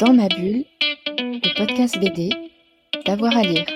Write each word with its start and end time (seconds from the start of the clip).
Dans 0.00 0.14
ma 0.14 0.28
bulle, 0.28 0.64
le 1.18 1.58
podcast 1.58 1.98
BD, 1.98 2.30
d'avoir 3.04 3.36
à 3.36 3.42
lire. 3.42 3.66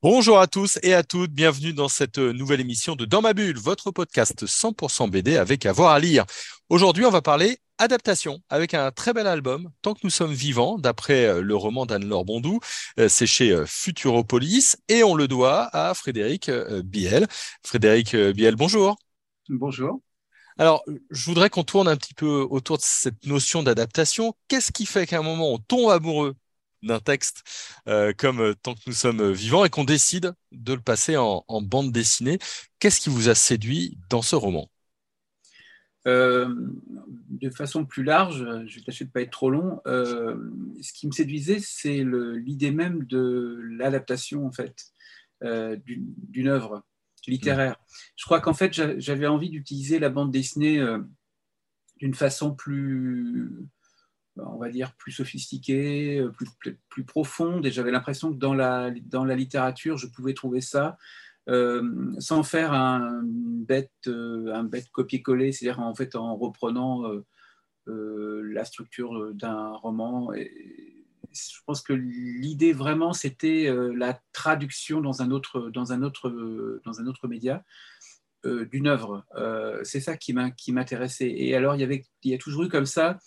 Bonjour 0.00 0.38
à 0.38 0.46
tous 0.46 0.78
et 0.82 0.94
à 0.94 1.02
toutes, 1.02 1.32
bienvenue 1.32 1.74
dans 1.74 1.88
cette 1.88 2.16
nouvelle 2.16 2.62
émission 2.62 2.96
de 2.96 3.04
Dans 3.04 3.20
ma 3.20 3.34
bulle, 3.34 3.58
votre 3.58 3.90
podcast 3.90 4.46
100% 4.46 5.10
BD 5.10 5.36
avec 5.36 5.66
avoir 5.66 5.90
à 5.90 6.00
lire. 6.00 6.24
Aujourd'hui, 6.70 7.04
on 7.04 7.10
va 7.10 7.20
parler 7.20 7.58
adaptation 7.82 8.40
avec 8.48 8.74
un 8.74 8.90
très 8.90 9.12
bel 9.12 9.26
album, 9.26 9.70
Tant 9.82 9.94
que 9.94 10.00
nous 10.04 10.10
sommes 10.10 10.32
vivants, 10.32 10.78
d'après 10.78 11.26
euh, 11.26 11.42
le 11.42 11.56
roman 11.56 11.84
d'Anne-Laure 11.84 12.24
Bondou. 12.24 12.60
Euh, 12.98 13.08
c'est 13.08 13.26
chez 13.26 13.50
euh, 13.50 13.66
Futuropolis 13.66 14.76
et 14.88 15.02
on 15.02 15.14
le 15.14 15.28
doit 15.28 15.68
à 15.74 15.92
Frédéric 15.94 16.50
Biel. 16.84 17.26
Frédéric 17.64 18.14
Biel, 18.16 18.56
bonjour. 18.56 18.96
Bonjour. 19.48 20.00
Alors, 20.58 20.84
je 21.10 21.24
voudrais 21.24 21.50
qu'on 21.50 21.64
tourne 21.64 21.88
un 21.88 21.96
petit 21.96 22.14
peu 22.14 22.46
autour 22.48 22.78
de 22.78 22.82
cette 22.84 23.26
notion 23.26 23.62
d'adaptation. 23.62 24.34
Qu'est-ce 24.48 24.70
qui 24.70 24.86
fait 24.86 25.06
qu'à 25.06 25.18
un 25.18 25.22
moment 25.22 25.52
on 25.52 25.58
tombe 25.58 25.90
amoureux 25.90 26.36
d'un 26.82 27.00
texte 27.00 27.42
comme 28.18 28.54
Tant 28.62 28.74
que 28.74 28.80
nous 28.86 28.92
sommes 28.92 29.32
vivants 29.32 29.64
et 29.64 29.70
qu'on 29.70 29.84
décide 29.84 30.34
de 30.52 30.74
le 30.74 30.80
passer 30.80 31.16
en 31.16 31.62
bande 31.62 31.90
dessinée? 31.90 32.38
Qu'est-ce 32.78 33.00
qui 33.00 33.10
vous 33.10 33.28
a 33.28 33.34
séduit 33.34 33.98
dans 34.10 34.22
ce 34.22 34.36
roman? 34.36 34.71
Euh, 36.08 36.52
de 37.30 37.50
façon 37.50 37.84
plus 37.84 38.02
large, 38.02 38.44
je 38.66 38.76
vais 38.76 38.84
tâcher 38.84 39.04
de 39.04 39.10
ne 39.10 39.12
pas 39.12 39.22
être 39.22 39.30
trop 39.30 39.50
long, 39.50 39.80
euh, 39.86 40.36
ce 40.80 40.92
qui 40.92 41.06
me 41.06 41.12
séduisait, 41.12 41.60
c'est 41.60 42.04
l'idée 42.04 42.72
même 42.72 43.04
de 43.04 43.60
l'adaptation, 43.70 44.46
en 44.46 44.52
fait, 44.52 44.86
euh, 45.44 45.76
d'une 45.86 46.48
œuvre 46.48 46.84
littéraire. 47.26 47.76
Je 48.16 48.24
crois 48.24 48.40
qu'en 48.40 48.54
fait, 48.54 48.72
j'avais 49.00 49.26
envie 49.28 49.50
d'utiliser 49.50 50.00
la 50.00 50.08
bande 50.08 50.32
dessinée 50.32 50.84
d'une 51.98 52.14
façon 52.14 52.52
plus, 52.52 53.52
on 54.36 54.58
va 54.58 54.70
dire, 54.70 54.94
plus 54.96 55.12
sophistiquée, 55.12 56.24
plus, 56.36 56.76
plus 56.88 57.04
profonde, 57.04 57.64
et 57.64 57.70
j'avais 57.70 57.92
l'impression 57.92 58.32
que 58.32 58.38
dans 58.38 58.54
la, 58.54 58.90
dans 59.06 59.24
la 59.24 59.36
littérature, 59.36 59.96
je 59.98 60.08
pouvais 60.08 60.34
trouver 60.34 60.60
ça 60.60 60.98
euh, 61.48 62.12
sans 62.20 62.44
faire 62.44 62.72
un 62.72 63.20
bête, 63.24 63.90
euh, 64.06 64.54
un 64.54 64.62
bête 64.62 64.88
copier-coller, 64.90 65.50
c'est-à-dire 65.50 65.80
en 65.80 65.94
fait 65.94 66.14
en 66.14 66.36
reprenant 66.36 67.02
euh, 67.88 68.42
la 68.52 68.64
structure 68.64 69.34
d'un 69.34 69.72
roman. 69.72 70.32
Je 70.34 71.58
pense 71.66 71.82
que 71.82 71.92
l'idée 71.92 72.72
vraiment, 72.72 73.12
c'était 73.12 73.74
la 73.96 74.20
traduction 74.32 75.00
dans 75.00 75.22
un 75.22 75.30
autre, 75.30 75.70
dans 75.70 75.92
un 75.92 76.02
autre, 76.02 76.30
dans 76.84 77.00
un 77.00 77.06
autre 77.06 77.26
média 77.26 77.64
d'une 78.44 78.86
œuvre. 78.86 79.24
c'est 79.82 80.00
ça 80.00 80.16
qui 80.16 80.32
m'intéressait. 80.34 81.30
Et 81.30 81.56
alors, 81.56 81.74
il 81.74 81.80
y, 81.80 81.84
avait, 81.84 82.04
il 82.22 82.30
y 82.30 82.34
a 82.34 82.38
toujours 82.38 82.64
eu 82.64 82.68
comme 82.68 82.86
ça 82.86 83.18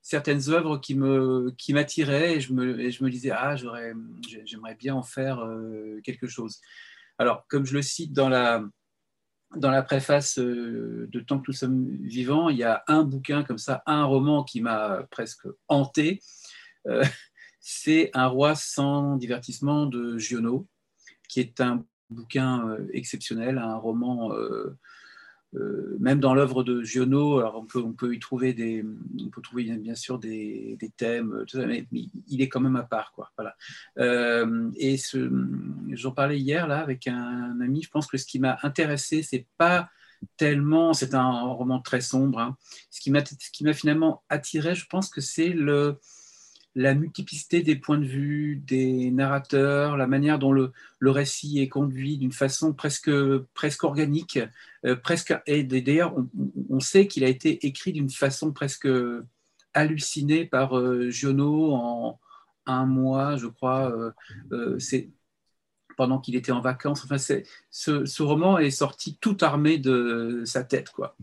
certaines 0.00 0.48
œuvres 0.48 0.78
qui 0.78 0.94
me 0.94 1.50
qui 1.58 1.74
m'attiraient 1.74 2.36
et 2.36 2.40
je 2.40 2.54
me, 2.54 2.88
je 2.88 3.04
me 3.04 3.10
disais 3.10 3.30
ah 3.30 3.56
j'aimerais 3.56 4.74
bien 4.76 4.94
en 4.94 5.02
faire 5.02 5.44
quelque 6.02 6.28
chose 6.28 6.60
alors, 7.18 7.46
comme 7.48 7.66
je 7.66 7.74
le 7.74 7.82
cite 7.82 8.12
dans 8.12 8.28
la, 8.28 8.62
préface 9.82 10.38
euh, 10.38 11.08
de 11.10 11.20
Tant 11.20 11.40
que 11.40 11.46
nous 11.48 11.54
sommes 11.54 11.88
vivants, 12.02 12.48
il 12.48 12.58
y 12.58 12.64
a 12.64 12.84
un 12.86 13.02
bouquin 13.02 13.42
comme 13.42 13.58
ça, 13.58 13.82
un 13.86 14.04
roman 14.04 14.44
qui 14.44 14.60
m'a 14.60 15.04
presque 15.10 15.46
hanté. 15.66 16.20
Euh, 16.86 17.04
c'est 17.60 18.10
Un 18.14 18.26
roi 18.26 18.54
sans 18.54 19.16
divertissement 19.16 19.86
de 19.86 20.16
Giono, 20.16 20.68
qui 21.28 21.40
est 21.40 21.60
un 21.60 21.84
bouquin 22.08 22.68
euh, 22.68 22.88
exceptionnel, 22.92 23.58
un 23.58 23.76
roman 23.76 24.32
même 25.52 26.20
dans 26.20 26.34
l'œuvre 26.34 26.62
de 26.62 26.82
Giono, 26.82 27.38
alors 27.38 27.56
on 27.56 27.64
peut, 27.64 27.80
on 27.80 27.92
peut 27.92 28.14
y 28.14 28.18
trouver 28.18 28.52
des, 28.52 28.84
on 29.24 29.30
peut 29.30 29.40
trouver 29.40 29.64
bien 29.64 29.94
sûr 29.94 30.18
des, 30.18 30.78
thèmes, 30.96 31.44
mais 31.54 31.86
il 32.28 32.42
est 32.42 32.48
quand 32.48 32.60
même 32.60 32.76
à 32.76 32.82
part, 32.82 33.12
quoi. 33.12 33.30
Voilà. 33.36 33.56
Euh, 33.98 34.70
et 34.76 34.96
j'en 35.92 36.12
parlais 36.12 36.38
hier 36.38 36.66
là 36.66 36.80
avec 36.80 37.06
un, 37.06 37.60
ami. 37.60 37.82
Je 37.82 37.90
pense 37.90 38.06
que 38.06 38.18
ce 38.18 38.26
qui 38.26 38.38
m'a 38.38 38.58
intéressé, 38.62 39.22
c'est 39.22 39.46
pas 39.56 39.88
tellement, 40.36 40.92
c'est 40.92 41.14
un 41.14 41.42
roman 41.52 41.80
très 41.80 42.00
sombre. 42.00 42.40
Hein. 42.40 42.56
Ce 42.90 43.00
qui 43.00 43.10
m'a, 43.10 43.24
ce 43.24 43.50
qui 43.52 43.64
m'a 43.64 43.72
finalement 43.72 44.22
attiré, 44.28 44.74
je 44.74 44.86
pense 44.86 45.08
que 45.08 45.20
c'est 45.20 45.50
le 45.50 45.98
la 46.78 46.94
multiplicité 46.94 47.62
des 47.62 47.74
points 47.74 47.98
de 47.98 48.06
vue, 48.06 48.62
des 48.64 49.10
narrateurs, 49.10 49.96
la 49.96 50.06
manière 50.06 50.38
dont 50.38 50.52
le, 50.52 50.72
récit 51.02 51.58
est 51.58 51.68
conduit 51.68 52.18
d'une 52.18 52.32
façon 52.32 52.72
presque, 52.72 53.10
presque 53.52 53.82
organique, 53.82 54.38
euh, 54.84 54.94
presque, 54.94 55.34
et 55.46 55.64
d'ailleurs 55.64 56.14
on, 56.70 56.78
sait 56.78 57.08
qu'il 57.08 57.24
a 57.24 57.28
été 57.28 57.66
écrit 57.66 57.92
d'une 57.92 58.10
façon 58.10 58.52
presque 58.52 58.88
hallucinée 59.74 60.44
par 60.44 60.78
euh, 60.78 61.10
Giono 61.10 61.72
en 61.72 62.20
un 62.66 62.86
mois, 62.86 63.36
je 63.36 63.48
crois. 63.48 63.92
Euh, 64.52 64.78
c'est 64.78 65.10
pendant 65.96 66.20
qu'il 66.20 66.36
était 66.36 66.52
en 66.52 66.60
vacances. 66.60 67.02
Enfin, 67.04 67.18
ce, 67.18 68.04
ce, 68.04 68.22
roman 68.22 68.58
est 68.58 68.70
sorti 68.70 69.18
tout 69.20 69.36
armé 69.40 69.78
de 69.78 70.42
sa 70.44 70.62
tête, 70.62 70.90
quoi. 70.90 71.16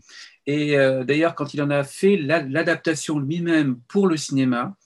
Et 0.46 0.76
d'ailleurs, 1.04 1.34
quand 1.34 1.54
il 1.54 1.62
en 1.62 1.70
a 1.70 1.82
fait 1.82 2.18
l'adaptation 2.18 3.18
lui-même 3.18 3.80
pour 3.88 4.06
le 4.06 4.18
cinéma, 4.18 4.76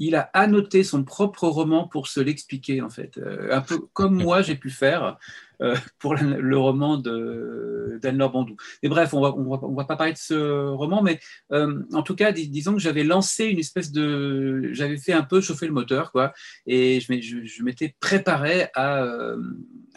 il 0.00 0.16
a 0.16 0.30
annoté 0.32 0.82
son 0.82 1.04
propre 1.04 1.46
roman 1.46 1.86
pour 1.86 2.08
se 2.08 2.20
l'expliquer, 2.20 2.80
en 2.80 2.88
fait. 2.88 3.18
Euh, 3.18 3.54
un 3.54 3.60
peu 3.60 3.78
comme 3.92 4.14
moi, 4.14 4.40
j'ai 4.40 4.56
pu 4.56 4.70
faire 4.70 5.18
euh, 5.60 5.76
pour 5.98 6.14
le, 6.14 6.56
roman 6.56 6.96
d'Anne-Laure 6.96 8.32
Bandou. 8.32 8.56
Mais 8.82 8.88
bref, 8.88 9.12
on 9.12 9.20
va, 9.20 9.34
on 9.36 9.74
va, 9.74 9.84
pas 9.84 9.96
parler 9.96 10.14
de 10.14 10.18
ce 10.18 10.68
roman, 10.68 11.02
mais 11.02 11.20
euh, 11.52 11.82
en 11.92 12.02
tout 12.02 12.16
cas, 12.16 12.32
disons 12.32 12.72
que 12.72 12.78
j'avais 12.78 13.04
lancé 13.04 13.44
une 13.44 13.58
espèce 13.58 13.92
de... 13.92 14.70
J'avais 14.72 14.96
fait 14.96 15.12
un 15.12 15.22
peu 15.22 15.42
chauffer 15.42 15.66
le 15.66 15.74
moteur, 15.74 16.12
quoi, 16.12 16.32
et 16.66 17.00
je, 17.00 17.62
m'étais 17.62 17.94
préparé 18.00 18.68
à, 18.74 19.36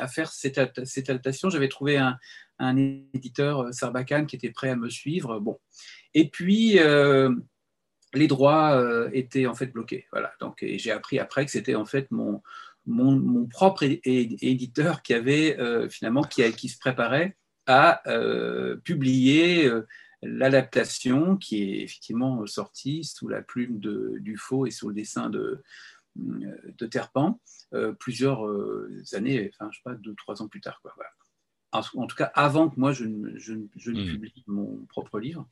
faire 0.09 0.33
cette, 0.33 0.59
cette 0.83 1.09
adaptation. 1.09 1.49
J'avais 1.49 1.69
trouvé 1.69 1.95
un, 1.97 2.17
un 2.59 2.75
éditeur, 3.13 3.73
Sarbacane, 3.73 4.27
qui 4.27 4.35
était 4.35 4.51
prêt 4.51 4.69
à 4.69 4.75
me 4.75 4.89
suivre. 4.89 5.39
Bon. 5.39 5.57
Et 6.13 6.29
puis 6.29 6.77
les 8.13 8.27
droits 8.27 8.75
euh, 8.75 9.09
étaient 9.13 9.45
en 9.45 9.55
fait 9.55 9.67
bloqués. 9.67 10.07
Voilà. 10.11 10.33
Donc, 10.39 10.63
et 10.63 10.77
j'ai 10.77 10.91
appris 10.91 11.19
après 11.19 11.45
que 11.45 11.51
c'était 11.51 11.75
en 11.75 11.85
fait 11.85 12.09
mon, 12.11 12.41
mon, 12.85 13.45
propre 13.47 13.83
éditeur 13.83 15.01
qui 15.01 15.13
avait 15.13 15.59
euh, 15.59 15.89
finalement 15.89 16.23
qui, 16.23 16.49
qui, 16.53 16.69
se 16.69 16.77
préparait 16.77 17.37
à 17.65 18.07
euh, 18.09 18.77
publier 18.77 19.69
l'adaptation 20.21 21.37
qui 21.37 21.63
est 21.63 21.83
effectivement 21.83 22.45
sortie 22.45 23.03
sous 23.03 23.27
la 23.27 23.41
plume 23.41 23.79
de 23.79 24.17
Dufaux 24.19 24.65
et 24.65 24.71
sous 24.71 24.89
le 24.89 24.93
dessin 24.93 25.29
de, 25.29 25.61
de 26.15 26.85
Terpan 26.85 27.39
plusieurs 27.99 28.45
années, 29.13 29.49
enfin 29.53 29.69
je 29.71 29.77
sais 29.77 29.83
pas, 29.83 29.95
deux, 29.95 30.13
trois 30.15 30.41
ans 30.41 30.47
plus 30.47 30.61
tard. 30.61 30.79
Quoi. 30.81 30.93
En, 31.71 32.05
tout 32.05 32.15
cas, 32.15 32.31
avant 32.35 32.69
que 32.69 32.79
moi 32.79 32.91
je, 32.91 33.05
je, 33.35 33.55
je 33.75 33.91
ne 33.91 34.03
mmh. 34.03 34.07
publie 34.07 34.43
mon 34.45 34.85
propre 34.85 35.19
livre. 35.19 35.49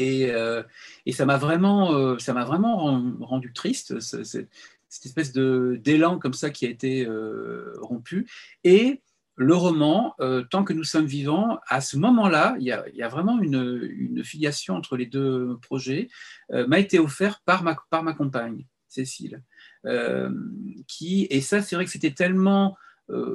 Euh, 0.00 0.62
et, 1.06 1.12
ça 1.12 1.26
m'a 1.26 1.36
vraiment, 1.36 1.92
euh, 1.94 2.18
ça 2.18 2.32
m'a 2.32 2.44
vraiment 2.44 3.02
rendu 3.20 3.52
triste, 3.52 4.00
cette 4.00 5.06
espèce 5.06 5.32
d'élan 5.32 6.18
comme 6.18 6.34
ça 6.34 6.50
qui 6.50 6.66
a 6.66 6.70
été 6.70 7.06
euh, 7.06 7.74
rompu. 7.80 8.28
Et 8.64 9.02
le 9.36 9.54
roman, 9.54 10.14
tant 10.50 10.62
que 10.62 10.74
nous 10.74 10.84
sommes 10.84 11.06
vivants, 11.06 11.58
à 11.66 11.80
ce 11.80 11.96
moment-là, 11.96 12.54
il, 12.60 12.66
y 12.66 12.72
a, 13.02 13.08
vraiment 13.08 13.40
une, 13.40 14.22
filiation 14.22 14.76
entre 14.76 14.96
les 14.96 15.06
deux 15.06 15.56
projets, 15.62 16.08
m'a 16.50 16.78
été 16.78 16.98
offert 16.98 17.40
par 17.44 17.64
ma, 17.64 18.12
compagne, 18.12 18.66
Cécile. 18.88 19.42
qui, 20.86 21.26
et 21.30 21.40
ça, 21.40 21.62
c'est 21.62 21.76
vrai 21.76 21.86
que 21.86 21.90
c'était 21.90 22.12
tellement 22.12 22.76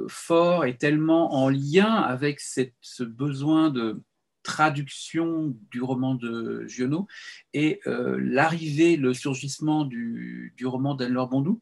fort 0.06 0.64
et 0.64 0.76
tellement 0.76 1.34
en 1.34 1.48
lien 1.48 1.92
avec 1.92 2.40
ce 2.40 3.02
besoin 3.02 3.68
de, 3.68 4.00
traduction 4.48 5.54
du 5.70 5.82
roman 5.82 6.14
de 6.14 6.64
Giono 6.66 7.06
et 7.52 7.80
euh, 7.86 8.18
l'arrivée, 8.18 8.96
le 8.96 9.12
surgissement 9.12 9.84
du, 9.84 10.54
roman 10.64 10.94
d'Anne-Laure 10.94 11.28
Bondou, 11.28 11.60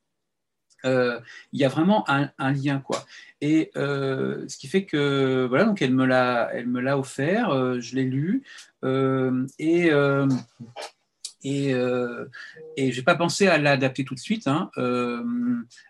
euh, 0.85 1.21
il 1.53 1.61
y 1.61 1.65
a 1.65 1.69
vraiment 1.69 2.09
un, 2.09 2.53
lien 2.53 2.79
quoi. 2.79 3.05
Et 3.41 3.73
euh, 3.77 4.47
ce 4.47 4.57
qui 4.57 4.69
fait 4.69 4.85
que 4.85 5.47
voilà 5.49 5.65
donc 5.65 5.83
elle 5.83 5.95
me 5.95 6.07
l'a 6.07 6.99
offert, 6.99 7.81
je 7.81 7.97
l'ai 7.97 8.05
lu 8.05 8.45
et 9.59 9.91
et, 11.47 11.73
euh, 11.73 12.25
je 12.77 12.83
n'ai 12.83 13.03
pas 13.03 13.15
pensé 13.15 13.47
à 13.47 13.57
l'adapter 13.57 14.05
tout 14.05 14.17
de 14.17 14.21
suite. 14.21 14.49
Hein. 14.49 14.69
Euh, 14.79 15.23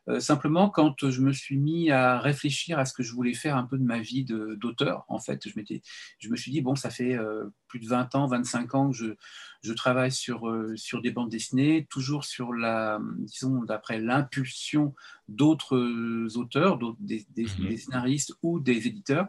euh, 0.09 0.21
simplement, 0.21 0.69
quand 0.69 1.09
je 1.09 1.23
me 1.23 1.33
suis 1.33 1.57
mis 1.57 1.91
à 1.91 2.21
réfléchir 2.21 2.79
à 2.79 2.85
ce 2.85 2.93
que 2.93 3.03
je 3.03 3.15
voulais 3.15 3.33
faire 3.33 3.57
un 3.57 3.65
peu 3.65 3.79
de 3.79 3.83
ma 3.83 3.99
vie 3.99 4.25
d'auteur, 4.25 5.07
en 5.09 5.19
fait, 5.19 5.49
je, 5.49 5.59
je 6.19 6.29
me 6.29 6.37
suis 6.37 6.53
dit, 6.53 6.61
bon, 6.61 6.75
ça 6.75 6.91
fait 6.91 7.17
plus 7.69 7.81
de 7.81 7.87
20 7.87 8.15
ans, 8.15 8.27
25 8.27 8.75
ans 8.75 8.91
que 8.91 8.97
je, 8.97 9.07
je 9.63 9.73
travaille 9.73 10.13
sur, 10.13 10.51
sur 10.77 11.03
des 11.03 11.11
bandes 11.11 11.31
dessinées, 11.31 11.87
toujours 11.91 12.25
sur 12.25 12.53
la, 12.53 13.01
disons, 13.19 13.65
d'après 13.65 13.99
l'impulsion 14.01 14.95
d'autres 15.29 16.37
auteurs, 16.37 16.79
des, 17.01 17.27
mhm. 17.37 17.69
des, 17.69 17.77
scénaristes 17.77 18.35
ou 18.43 18.61
des 18.61 18.87
éditeurs. 18.87 19.29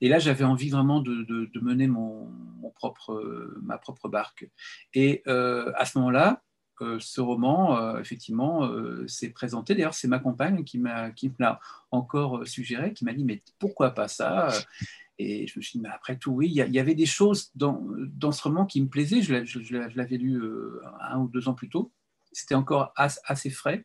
Et 0.00 0.08
là, 0.08 0.18
j'avais 0.18 0.44
envie 0.44 0.70
vraiment 0.70 1.00
de, 1.00 1.22
de, 1.24 1.60
mener 1.60 1.86
mon, 1.86 2.30
mon, 2.60 2.70
propre, 2.70 3.52
ma 3.62 3.78
propre 3.78 4.08
barque. 4.08 4.48
Et 4.94 5.22
à 5.26 5.84
ce 5.84 5.98
moment-là, 5.98 6.42
ce 6.98 7.20
roman, 7.20 7.98
effectivement, 7.98 8.70
s'est 9.06 9.30
présenté. 9.30 9.74
D'ailleurs, 9.74 9.94
c'est 9.94 10.08
ma 10.08 10.18
compagne 10.18 10.64
qui 10.64 10.78
m'a 10.78 11.10
l'a 11.38 11.60
encore 11.90 12.46
suggéré, 12.46 12.92
qui 12.92 13.04
m'a 13.04 13.12
dit 13.12 13.24
mais 13.24 13.42
pourquoi 13.58 13.90
pas 13.90 14.08
ça? 14.08 14.48
Et 15.22 15.46
je 15.46 15.58
me 15.58 15.62
suis 15.62 15.78
dit, 15.78 15.82
mais 15.82 15.88
après 15.88 16.16
tout, 16.16 16.32
oui, 16.32 16.48
il 16.48 16.54
y, 16.54 16.78
avait 16.78 16.94
des 16.94 17.06
choses 17.06 17.50
dans, 17.54 17.84
dans, 18.14 18.32
ce 18.32 18.42
roman 18.42 18.66
qui 18.66 18.80
me 18.80 18.88
plaisaient. 18.88 19.22
Je, 19.22 19.96
l'avais 19.96 20.16
lu 20.16 20.42
un 21.00 21.18
ou 21.18 21.28
deux 21.28 21.48
ans 21.48 21.54
plus 21.54 21.68
tôt. 21.68 21.92
C'était 22.32 22.54
encore 22.54 22.92
assez 22.96 23.50
frais. 23.50 23.84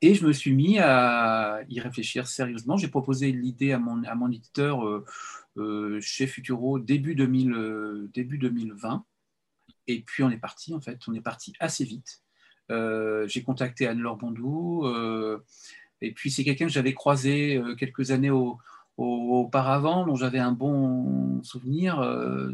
Et 0.00 0.14
je 0.14 0.26
me 0.26 0.32
suis 0.32 0.52
mis 0.52 0.78
à 0.78 1.60
y 1.68 1.80
réfléchir 1.80 2.26
sérieusement. 2.26 2.76
J'ai 2.76 2.88
proposé 2.88 3.30
l'idée 3.32 3.72
à 3.72 3.78
mon, 3.78 4.02
à 4.04 4.14
mon 4.14 4.30
éditeur 4.30 4.82
chez 6.00 6.26
Futuro 6.26 6.78
début, 6.78 7.14
2000, 7.14 8.08
début 8.12 8.38
2020. 8.38 9.04
Et 9.86 10.02
puis 10.02 10.22
on 10.22 10.30
est 10.30 10.38
parti, 10.38 10.74
en 10.74 10.80
fait, 10.80 11.00
on 11.08 11.14
est 11.14 11.20
parti 11.20 11.52
assez 11.58 11.84
vite. 11.84 12.22
Euh, 12.70 13.26
j'ai 13.26 13.42
contacté 13.42 13.86
Anne-Laure 13.86 14.16
Bondou, 14.16 14.86
euh, 14.86 15.44
et 16.00 16.12
puis 16.12 16.30
c'est 16.30 16.44
quelqu'un 16.44 16.66
que 16.66 16.72
j'avais 16.72 16.94
croisé 16.94 17.56
euh, 17.56 17.74
quelques 17.74 18.12
années 18.12 18.30
auparavant, 19.00 20.06
dont 20.06 20.16
j'avais 20.16 20.38
un 20.38 20.52
bon 20.52 21.42
souvenir. 21.42 22.02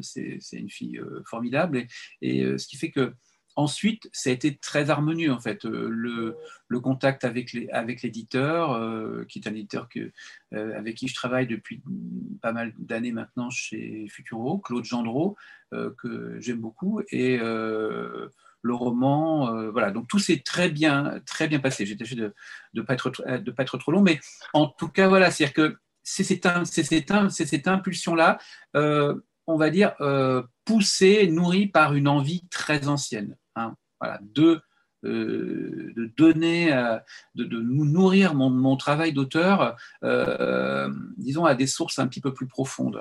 c'est 0.02 0.38
une 0.52 0.70
fille 0.70 1.00
formidable, 1.24 1.86
et, 2.22 2.58
ce 2.58 2.66
qui 2.66 2.76
fait 2.76 2.90
que 2.90 3.12
Ensuite, 3.58 4.10
ça 4.12 4.28
a 4.28 4.34
été 4.34 4.58
très 4.58 4.90
harmonieux 4.90 5.32
en 5.32 5.40
fait. 5.40 5.64
Le, 5.64 6.36
contact 6.82 7.24
avec 7.24 7.54
l'éditeur, 7.54 9.26
qui 9.28 9.38
est 9.38 9.48
un 9.48 9.54
éditeur 9.54 9.88
avec 10.52 10.94
qui 10.94 11.08
je 11.08 11.14
travaille 11.14 11.46
depuis 11.46 11.82
pas 12.42 12.52
mal 12.52 12.74
d'années 12.78 13.12
maintenant 13.12 13.48
chez 13.48 14.06
Futuro, 14.08 14.58
Claude 14.58 14.84
Gendreau, 14.84 15.38
que 15.72 16.36
j'aime 16.38 16.60
beaucoup, 16.60 17.00
et 17.10 17.38
le 17.38 18.30
roman, 18.74 19.70
voilà. 19.70 19.90
Donc 19.90 20.06
tout 20.06 20.18
s'est 20.18 20.42
très 20.44 20.68
bien, 20.68 21.18
très 21.24 21.48
bien 21.48 21.58
passé. 21.58 21.86
J'ai 21.86 21.96
tâché 21.96 22.14
de 22.14 22.34
ne 22.74 22.82
pas, 22.82 22.96
pas 22.96 23.62
être 23.62 23.78
trop 23.78 23.90
long, 23.90 24.02
mais 24.02 24.20
en 24.52 24.66
tout 24.66 24.88
cas, 24.88 25.08
voilà, 25.08 25.30
c'est-à-dire 25.30 25.54
que 25.54 25.78
c'est 26.08 26.24
cette, 26.24 27.68
impulsion-là, 27.68 28.38
on 28.74 29.56
va 29.56 29.70
dire, 29.70 29.94
poussée, 30.64 31.26
nourrie 31.28 31.66
par 31.66 31.94
une 31.94 32.08
envie 32.08 32.46
très 32.48 32.88
ancienne. 32.88 33.36
Hein, 33.56 33.74
euh, 35.06 35.92
de 35.94 36.06
donner, 36.16 36.72
euh, 36.72 36.98
de, 37.34 37.44
nourrir 37.44 38.34
mon, 38.34 38.76
travail 38.76 39.12
d'auteur, 39.12 39.76
euh, 40.02 40.92
disons, 41.16 41.44
à 41.44 41.54
des 41.54 41.66
sources 41.66 41.98
un 41.98 42.08
petit 42.08 42.20
peu 42.20 42.34
plus 42.34 42.46
profondes. 42.46 43.00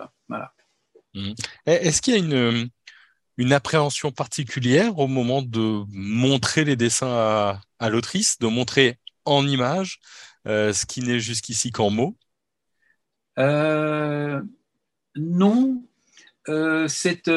Mmh. 1.14 1.32
Est-ce 1.66 2.02
qu'il 2.02 2.14
y 2.14 2.18
a 2.18 2.70
une, 3.38 3.54
appréhension 3.54 4.12
particulière 4.12 5.00
au 5.00 5.08
moment 5.08 5.42
de 5.42 5.84
montrer 5.90 6.64
les 6.64 6.76
dessins 6.76 7.60
à, 7.80 7.90
l'autrice, 7.90 8.38
de 8.40 8.48
montrer 8.48 9.00
en 9.24 9.48
image 9.48 10.00
ce 10.46 10.86
qui 10.86 11.02
n'est 11.02 11.20
jusqu'ici 11.20 11.72
qu'en 11.72 11.90
mots? 11.90 12.16
Non. 15.16 15.84
cette 16.88 17.30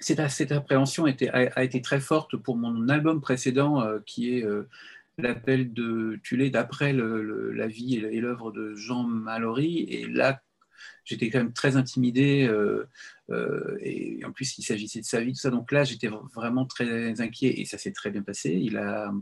cette, 0.00 0.52
appréhension 0.52 1.04
a, 1.04 1.62
été 1.64 1.82
très 1.82 2.00
forte 2.00 2.36
pour 2.36 2.56
mon 2.56 2.88
album 2.88 3.20
précédent 3.20 3.82
euh, 3.82 3.98
qui 4.04 4.36
est 4.36 4.44
euh, 4.44 4.68
L'appel 5.18 5.74
de 5.74 6.18
Tulé 6.22 6.48
d'après 6.48 6.94
la 6.94 7.66
vie 7.66 7.96
et 7.96 8.20
l'œuvre 8.20 8.52
de 8.52 8.74
Jean 8.74 9.02
Mallory. 9.02 9.80
Et 9.80 10.06
là, 10.06 10.40
j'étais 11.04 11.28
quand 11.28 11.40
même 11.40 11.52
très 11.52 11.76
intimidé. 11.76 12.48
Euh, 12.48 12.88
et 13.80 14.24
en 14.24 14.32
plus, 14.32 14.56
il 14.56 14.62
s'agissait 14.62 15.00
de 15.00 15.04
sa 15.04 15.20
vie, 15.20 15.34
tout 15.34 15.40
ça. 15.40 15.50
Donc 15.50 15.72
là, 15.72 15.84
j'étais 15.84 16.08
vraiment 16.34 16.64
très 16.64 17.20
inquiet 17.20 17.60
et 17.60 17.66
ça 17.66 17.76
s'est 17.76 17.92
très 17.92 18.10
bien 18.10 18.22
passé. 18.22 18.52
Il 18.52 18.78
a, 18.78 19.12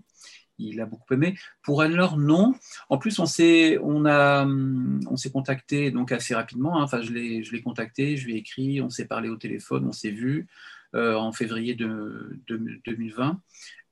il 0.58 0.80
a 0.80 0.86
beaucoup 0.86 1.12
aimé. 1.14 1.36
Pour 1.62 1.82
Anne-Laure, 1.82 2.16
non. 2.16 2.54
En 2.88 2.98
plus, 2.98 3.18
on 3.18 3.26
s'est, 3.26 3.78
on 3.82 4.04
a, 4.06 4.46
on 4.46 5.16
s'est 5.16 5.30
contacté 5.30 5.90
donc 5.90 6.12
assez 6.12 6.34
rapidement. 6.34 6.80
Hein. 6.80 6.84
Enfin, 6.84 7.00
je 7.00 7.12
l'ai, 7.12 7.42
je 7.42 7.52
l'ai 7.52 7.62
contacté, 7.62 8.16
je 8.16 8.26
lui 8.26 8.34
ai 8.34 8.38
écrit, 8.38 8.80
on 8.80 8.90
s'est 8.90 9.06
parlé 9.06 9.28
au 9.28 9.36
téléphone, 9.36 9.86
on 9.86 9.92
s'est 9.92 10.10
vu 10.10 10.46
euh, 10.94 11.14
en 11.14 11.32
février 11.32 11.74
de, 11.74 12.40
2020. 12.48 13.40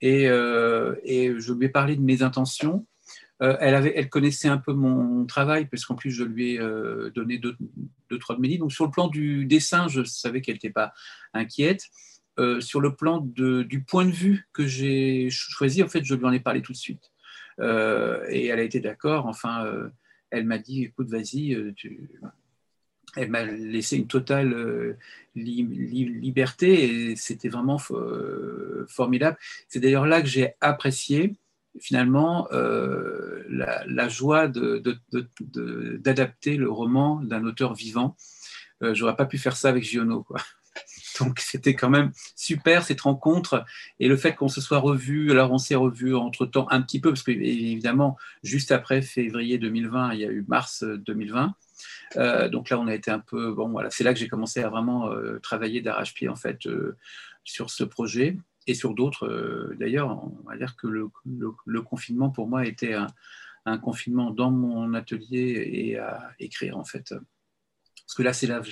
Et, 0.02 0.28
euh, 0.28 0.94
et, 1.04 1.32
je 1.38 1.52
lui 1.52 1.66
ai 1.66 1.68
parlé 1.68 1.96
de 1.96 2.02
mes 2.02 2.22
intentions. 2.22 2.86
Euh, 3.42 3.56
elle, 3.60 3.74
avait, 3.74 3.92
elle 3.96 4.08
connaissait 4.08 4.48
un 4.48 4.56
peu 4.56 4.72
mon 4.72 5.26
travail, 5.26 5.66
puisqu'en 5.66 5.94
plus 5.94 6.10
je 6.10 6.24
lui 6.24 6.54
ai 6.54 6.58
donné 7.14 7.38
deux, 7.38 7.56
deux, 8.10 8.18
trois 8.18 8.34
de 8.34 8.40
mes 8.40 8.48
livres. 8.48 8.64
Donc 8.64 8.72
sur 8.72 8.86
le 8.86 8.90
plan 8.90 9.08
du 9.08 9.44
dessin, 9.44 9.88
je 9.88 10.04
savais 10.04 10.40
qu'elle 10.40 10.54
n'était 10.54 10.70
pas 10.70 10.92
inquiète. 11.34 11.82
Euh, 12.38 12.60
sur 12.60 12.82
le 12.82 12.94
plan 12.94 13.20
du 13.20 13.82
point 13.88 14.04
de 14.04 14.10
vue 14.10 14.46
que 14.52 14.66
j'ai 14.66 15.30
choisi, 15.30 15.82
en 15.82 15.88
fait, 15.88 16.04
je 16.04 16.14
lui 16.14 16.26
en 16.26 16.32
ai 16.32 16.40
parlé 16.40 16.60
tout 16.60 16.72
de 16.72 16.76
suite. 16.76 17.10
Euh, 17.60 18.26
et 18.28 18.48
elle 18.48 18.58
a 18.58 18.62
été 18.62 18.78
d'accord. 18.80 19.24
Enfin, 19.26 19.64
euh, 19.64 19.88
elle 20.30 20.44
m'a 20.44 20.58
dit, 20.58 20.84
écoute, 20.84 21.08
vas-y. 21.08 21.56
Elle 23.16 23.30
m'a 23.30 23.44
laissé 23.44 23.96
une 23.96 24.06
totale 24.06 24.98
liberté 25.34 27.10
et 27.10 27.16
c'était 27.16 27.48
vraiment 27.48 27.78
formidable. 28.86 29.38
C'est 29.68 29.80
d'ailleurs 29.80 30.06
là 30.06 30.20
que 30.20 30.28
j'ai 30.28 30.52
apprécié 30.60 31.36
finalement 31.80 32.48
la, 32.50 34.08
joie 34.08 34.48
d'adapter 35.98 36.58
le 36.58 36.70
roman 36.70 37.22
d'un 37.22 37.46
auteur 37.46 37.72
vivant. 37.72 38.14
J'aurais 38.82 39.16
pas 39.16 39.24
pu 39.24 39.38
faire 39.38 39.56
ça 39.56 39.70
avec 39.70 39.84
Giono. 39.84 40.22
Quoi. 40.22 40.42
Donc 41.20 41.40
c'était 41.40 41.74
quand 41.74 41.90
même 41.90 42.12
super 42.34 42.82
cette 42.82 43.00
rencontre 43.02 43.64
et 44.00 44.08
le 44.08 44.16
fait 44.16 44.34
qu'on 44.34 44.48
se 44.48 44.60
soit 44.60 44.78
revu. 44.78 45.30
Alors 45.30 45.52
on 45.52 45.58
s'est 45.58 45.74
revu 45.74 46.14
entre 46.14 46.46
temps 46.46 46.66
un 46.70 46.82
petit 46.82 47.00
peu 47.00 47.10
parce 47.10 47.22
que 47.22 47.30
évidemment 47.30 48.16
juste 48.42 48.72
après 48.72 49.02
février 49.02 49.58
2020, 49.58 50.14
il 50.14 50.20
y 50.20 50.24
a 50.24 50.30
eu 50.30 50.44
mars 50.48 50.84
2020. 50.84 51.54
Euh, 52.16 52.48
donc 52.48 52.70
là 52.70 52.78
on 52.78 52.86
a 52.86 52.94
été 52.94 53.10
un 53.10 53.18
peu 53.18 53.52
bon 53.52 53.68
voilà, 53.68 53.90
c'est 53.90 54.04
là 54.04 54.14
que 54.14 54.18
j'ai 54.18 54.28
commencé 54.28 54.62
à 54.62 54.68
vraiment 54.68 55.10
euh, 55.10 55.38
travailler 55.40 55.82
d'arrache-pied 55.82 56.28
en 56.28 56.36
fait 56.36 56.66
euh, 56.66 56.96
sur 57.44 57.70
ce 57.70 57.84
projet 57.84 58.36
et 58.66 58.74
sur 58.74 58.94
d'autres. 58.94 59.74
D'ailleurs, 59.78 60.24
on 60.24 60.48
va 60.48 60.56
dire 60.56 60.74
que 60.76 60.88
le, 60.88 61.82
confinement 61.82 62.30
pour 62.30 62.48
moi 62.48 62.66
était 62.66 62.94
un, 62.94 63.06
un 63.64 63.78
confinement 63.78 64.32
dans 64.32 64.50
mon 64.50 64.92
atelier 64.94 65.70
et 65.72 65.98
à 65.98 66.32
écrire 66.40 66.76
en 66.76 66.84
fait. 66.84 67.14
Parce 68.06 68.14
que 68.14 68.22
là, 68.22 68.32
c'est 68.32 68.46
là 68.46 68.62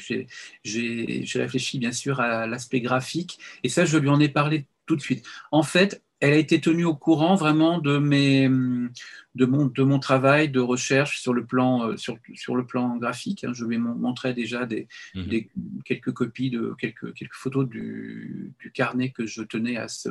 j'ai 0.63 1.25
réfléchi 1.35 1.79
bien 1.79 1.93
sûr 1.93 2.21
à 2.21 2.47
l'aspect 2.47 2.81
graphique. 2.81 3.39
Et 3.65 3.69
ça, 3.69 3.85
je 3.85 3.99
lui 3.99 4.09
en 4.09 4.21
ai 4.21 4.29
parlé 4.29 4.67
tout 4.87 4.95
de 4.97 5.01
suite. 5.01 5.27
En 5.51 5.63
fait, 5.63 6.03
elle 6.21 6.33
a 6.33 6.37
été 6.37 6.61
tenue 6.61 6.85
au 6.85 6.95
courant 6.95 7.35
vraiment 7.35 7.79
de, 7.79 7.99
mes, 7.99 8.49
de, 8.49 9.45
mon, 9.45 9.67
de 9.67 9.83
mon 9.83 9.99
travail 9.99 10.49
de 10.49 10.61
recherche 10.61 11.21
sur 11.21 11.35
le 11.35 11.45
plan, 11.45 11.89
euh, 11.89 11.97
sur, 11.97 12.17
sur 12.35 12.57
le 12.57 12.65
plan 12.65 12.97
graphique. 12.97 13.45
Hein. 13.45 13.53
Je 13.53 13.65
lui 13.65 13.75
ai 13.75 13.79
montré 13.79 14.33
déjà 14.33 14.65
des, 14.65 14.89
mhm. 15.15 15.27
des, 15.27 15.51
quelques 15.85 16.13
copies, 16.13 16.51
de 16.51 16.75
quelques, 16.79 17.13
quelques 17.15 17.35
photos 17.35 17.69
du, 17.69 18.55
du, 18.59 18.73
carnet 18.73 19.11
que 19.11 19.27
je 19.27 19.43
tenais 19.43 19.77
à 19.77 19.89
ce, 19.89 20.09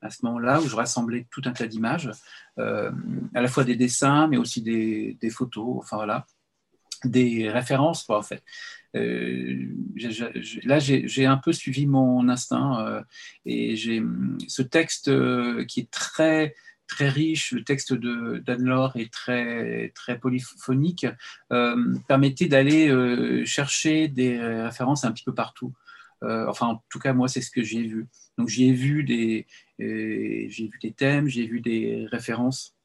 à 0.00 0.08
ce 0.10 0.24
moment-là, 0.24 0.60
où 0.60 0.68
je 0.68 0.76
rassemblais 0.76 1.26
tout 1.30 1.42
un 1.44 1.52
tas 1.52 1.66
d'images, 1.66 2.10
euh, 2.58 2.90
à 3.34 3.42
la 3.42 3.48
fois 3.48 3.64
des 3.64 3.76
dessins, 3.76 4.28
mais 4.28 4.36
aussi 4.36 4.62
des, 4.62 5.18
des 5.20 5.30
photos. 5.30 5.76
Enfin 5.78 5.96
voilà 5.96 6.26
des 7.04 7.50
références, 7.50 8.08
en 8.08 8.22
fait. 8.22 8.42
Euh, 8.96 9.68
là, 10.64 10.78
j'ai 10.78 11.26
un 11.26 11.36
peu 11.36 11.52
suivi 11.52 11.86
mon 11.86 12.28
instinct 12.28 12.86
euh, 12.86 13.02
et 13.44 13.76
j'ai 13.76 14.02
ce 14.48 14.62
texte 14.62 15.08
euh, 15.08 15.64
qui 15.64 15.80
est 15.80 15.90
très 15.90 16.54
très 16.88 17.08
riche, 17.08 17.50
le 17.50 17.64
texte 17.64 17.94
d'Anne-Laure 17.94 18.94
est 18.94 19.12
très, 19.12 19.90
très 19.96 20.20
polyphonique, 20.20 21.04
permettait 22.06 22.46
d'aller 22.46 23.44
chercher 23.44 24.06
des 24.06 24.38
références 24.38 25.02
un 25.02 25.10
petit 25.10 25.24
peu 25.24 25.34
partout. 25.34 25.74
enfin, 26.22 26.66
en 26.68 26.84
tout 26.88 27.00
cas, 27.00 27.12
moi, 27.12 27.26
c'est 27.26 27.40
ce 27.40 27.50
que 27.50 27.64
j'ai 27.64 27.82
vu. 27.82 28.06
Donc, 28.38 28.48
j'y 28.48 28.72
vu 28.72 29.02
des, 29.02 29.48
j'ai 29.80 30.68
vu 30.68 30.78
des 30.80 30.92
thèmes, 30.92 31.26
j'ai 31.26 31.48
vu 31.48 31.60
des 31.60 32.06
références 32.12 32.75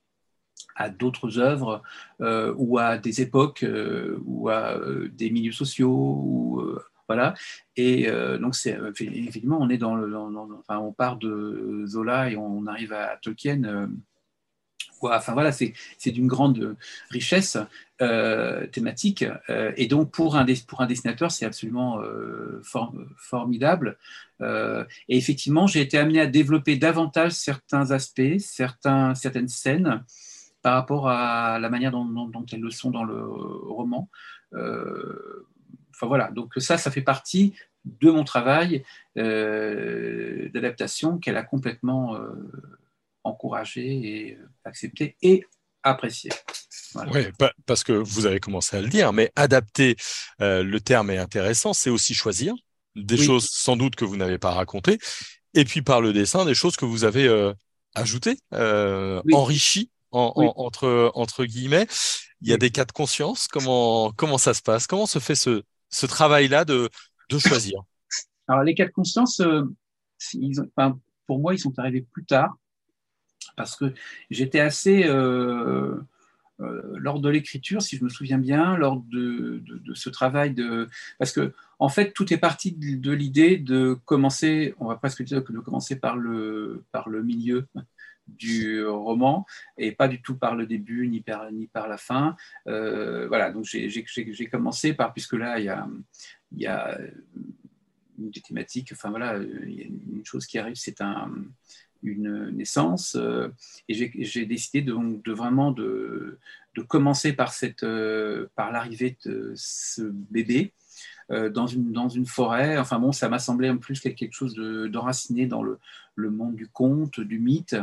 à 0.75 0.89
d'autres 0.89 1.39
œuvres 1.39 1.82
euh, 2.22 2.53
ou 2.58 2.77
à 2.77 2.98
des 2.98 3.22
époques 3.22 3.63
euh, 3.63 4.20
ou 4.25 4.50
à 4.50 4.77
euh, 4.77 5.10
des 5.13 5.30
milieux 5.30 5.51
sociaux 5.51 5.91
ou 5.91 6.63
voilà 7.08 7.34
et 7.75 8.10
donc 8.39 8.56
c'est 8.56 8.80
évidemment 9.01 9.58
on 9.60 9.70
est 9.70 9.77
dans 9.77 9.96
le 9.96 10.15
enfin, 10.15 10.77
on 10.77 10.94
part 10.94 11.18
de 11.18 11.84
Zola 11.86 12.30
et 12.30 12.38
on 12.38 12.65
arrive 12.68 12.94
à 12.94 13.18
Tolkien 13.22 13.89
Enfin 15.03 15.34
voilà, 15.34 15.51
c'est 15.51 15.74
d'une 16.06 16.27
grande 16.27 16.77
richesse 17.10 17.58
thématique. 18.72 19.25
Et 19.75 19.88
donc 19.88 20.12
pour 20.12 20.36
un, 20.36 20.46
pour 20.68 20.82
un 20.82 20.86
dessinateur, 20.86 21.32
c'est 21.32 21.44
absolument 21.44 22.00
formidable. 23.18 23.98
et 24.39 24.86
effectivement, 25.10 25.65
j'ai 25.65 25.82
été 25.82 25.98
amené 25.98 26.22
à 26.22 26.27
développer 26.27 26.75
davantage 26.75 27.32
certains 27.32 27.89
aspects, 27.89 28.38
certains, 28.38 29.15
certaines 29.15 29.48
scènes 29.48 30.03
par 30.62 30.75
rapport 30.75 31.10
à 31.10 31.60
la 31.60 31.70
manière 31.70 31.91
dont, 31.91 32.06
dont, 32.06 32.46
elles 32.51 32.62
le 32.62 32.70
sont 32.70 32.91
dans 32.91 33.03
le 33.03 33.24
roman. 33.24 34.10
enfin 34.53 36.08
voilà, 36.08 36.32
donc 36.32 36.53
ça, 36.58 36.77
ça 36.77 36.91
fait 36.91 37.01
partie 37.01 37.53
de 37.86 38.12
mon 38.12 38.24
travail 38.24 38.84
d'adaptation 39.15 41.18
qu'elle 41.18 41.38
a 41.38 41.44
complètement 41.44 42.18
encouragé 43.24 43.88
et 43.88 44.38
accepté 44.65 45.18
et 45.22 45.44
apprécié. 45.84 46.32
Oui, 46.96 47.27
parce 47.65 47.84
que 47.84 47.94
vous 47.94 48.25
avez 48.25 48.39
commencé 48.39 48.75
à 48.75 48.82
le 48.82 48.89
dire, 48.89 49.13
mais 49.13 49.32
adapter, 49.36 49.96
euh, 50.41 50.63
le 50.63 50.82
terme 50.82 51.10
est 51.10 51.18
intéressant, 51.18 51.74
c'est 51.74 51.89
aussi 51.89 52.13
choisir 52.13 52.53
des 52.96 53.18
choses 53.18 53.48
sans 53.50 53.77
doute 53.77 53.96
que 53.96 54.03
vous 54.03 54.18
n'avez 54.18 54.38
pas 54.38 54.51
racontées, 54.51 55.00
et 55.53 55.63
puis 55.63 55.82
par 55.82 56.01
le 56.01 56.12
dessin, 56.12 56.44
des 56.44 56.53
choses 56.53 56.75
que 56.75 56.84
vous 56.84 57.06
avez 57.06 57.25
euh, 57.25 57.53
ajoutées, 57.96 58.38
euh, 58.53 59.22
enrichies, 59.32 59.89
entre, 60.12 61.12
entre 61.15 61.46
guillemets. 61.46 61.88
Il 62.41 62.50
y 62.50 62.53
a 62.53 62.58
des 62.58 62.72
cas 62.72 62.86
de 62.86 62.91
conscience, 62.91 63.48
comment, 63.48 64.12
comment 64.13 64.38
ça 64.38 64.53
se 64.53 64.62
passe? 64.62 64.88
Comment 64.88 65.06
se 65.06 65.20
fait 65.20 65.36
ce, 65.36 65.63
ce 65.89 66.06
travail-là 66.06 66.65
de, 66.65 66.89
de 67.30 67.39
choisir? 67.39 67.82
Alors 68.48 68.63
les 68.63 68.74
cas 68.74 68.86
de 68.86 68.91
conscience, 68.91 69.41
pour 71.27 71.39
moi, 71.39 71.53
ils 71.53 71.60
sont 71.60 71.77
arrivés 71.80 72.06
plus 72.12 72.25
tard 72.25 72.58
parce 73.56 73.75
que 73.75 73.94
j'étais 74.30 74.60
assez, 74.60 75.03
euh, 75.06 75.96
euh, 76.62 76.82
lors 76.98 77.20
de 77.20 77.30
l'écriture, 77.30 77.82
si 77.82 77.98
je 77.98 78.03
me 78.03 78.10
souviens 78.10 78.38
bien, 78.38 78.77
lors 78.77 79.01
de, 79.12 79.63
ce 79.94 80.10
travail 80.10 80.53
de... 80.53 80.89
Parce 81.18 81.32
que, 81.32 81.53
en 81.80 81.89
fait, 81.89 82.13
tout 82.13 82.32
est 82.34 82.38
parti 82.38 82.72
de, 82.72 83.12
l'idée 83.12 83.58
de 83.58 83.98
commencer, 84.06 84.75
on 84.80 84.88
va 84.88 84.96
presque 84.96 85.24
dire 85.24 85.44
que 85.44 85.53
de 85.53 85.60
commencer 85.60 85.96
par 85.96 86.18
le, 86.18 86.84
par 86.91 87.10
le 87.10 87.24
milieu 87.24 87.65
du 88.38 88.86
roman 88.86 89.46
et 89.78 89.92
pas 89.92 90.08
du 90.08 90.22
tout 90.22 90.36
par 90.36 90.56
le 90.56 90.66
début 90.66 91.08
ni 91.08 91.22
par, 91.22 91.52
ni 91.52 91.68
par 91.68 91.88
la 91.88 91.98
fin. 91.98 92.36
Euh, 92.68 93.28
voilà, 93.28 93.52
donc 93.52 93.66
j'ai 93.66 94.50
commencé 94.50 94.94
par, 94.94 95.14
puisque 95.14 95.34
là, 95.34 95.60
il 95.60 95.66
y 95.66 95.70
a, 95.70 95.88
y 96.56 96.66
a 96.68 97.00
une 98.20 98.30
des 98.30 98.84
enfin 98.92 99.10
voilà, 99.10 99.38
il 99.38 99.74
y 99.74 99.84
a 99.84 99.86
une 99.86 100.26
chose 100.26 100.46
qui 100.46 100.60
arrive, 100.60 100.76
c'est 100.76 101.02
un, 101.02 101.32
une 102.04 102.50
naissance. 102.52 103.16
Euh, 103.16 103.50
et 103.88 103.94
j'ai 104.24 104.46
décidé 104.46 104.82
de, 104.82 104.94
de 104.94 105.32
vraiment 105.32 105.72
de, 105.72 106.40
de, 106.76 106.82
commencer 106.82 107.34
par, 107.34 107.54
euh, 107.84 108.48
par 108.56 108.72
l'arrivée 108.72 109.18
de 109.26 109.54
ce 109.56 110.02
bébé 110.04 110.74
dans 111.30 111.66
une, 111.66 111.94
dans 111.94 112.10
une 112.10 112.26
forêt. 112.26 112.78
Enfin 112.78 113.00
bon, 113.00 113.14
ça 113.14 113.30
m'a 113.30 113.40
semblé 113.40 113.70
en 113.70 113.78
plus 113.78 114.02
quelque 114.02 114.34
chose 114.34 114.54
d'enraciné 114.54 115.48
dans 115.48 115.64
le, 115.64 115.80
le, 116.16 116.30
monde 116.30 116.56
du 116.56 116.68
conte, 116.68 117.22
du 117.22 117.40
mythe. 117.40 117.78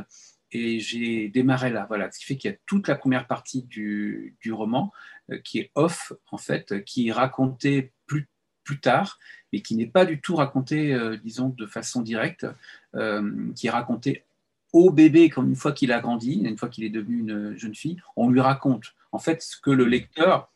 Et 0.53 0.81
j'ai 0.81 1.29
démarré 1.29 1.71
là, 1.71 1.85
voilà. 1.89 2.11
Ce 2.11 2.19
qui 2.19 2.25
fait 2.25 2.37
qu'il 2.37 2.51
y 2.51 2.55
a 2.55 2.57
toute 2.67 2.89
la 2.89 2.95
première 2.95 3.27
partie 3.27 3.63
du, 3.63 4.37
du 4.41 4.53
roman 4.53 4.93
qui 5.45 5.59
est 5.59 5.71
off, 5.75 6.13
en 6.31 6.39
fait, 6.39 6.85
qui 6.85 7.09
est 7.09 7.13
racontée 7.13 7.93
plus, 8.07 8.29
plus 8.65 8.81
tard, 8.81 9.19
mais 9.53 9.61
qui 9.61 9.77
n'est 9.77 9.87
pas 9.87 10.07
du 10.07 10.23
tout 10.23 10.37
raconté, 10.37 10.99
disons, 11.23 11.51
de 11.51 11.67
façon 11.67 12.01
directe. 12.01 12.47
Euh, 12.95 13.53
qui 13.55 13.67
est 13.67 13.71
raconté 13.71 14.25
au 14.73 14.91
bébé 14.91 15.29
comme 15.29 15.51
une 15.51 15.57
fois 15.57 15.73
qu'il 15.73 15.93
a 15.93 16.01
grandi, 16.01 16.41
une 16.43 16.57
fois 16.57 16.71
qu'il 16.71 16.85
est 16.85 16.91
devenu 16.91 17.19
une 17.19 17.55
jeune 17.55 17.75
fille, 17.75 18.01
on 18.17 18.31
lui 18.31 18.41
raconte 18.41 18.95
en 19.13 19.19
fait 19.19 19.43
ce 19.43 19.61
que 19.61 19.71
le 19.71 19.85
lecteur 19.85 20.51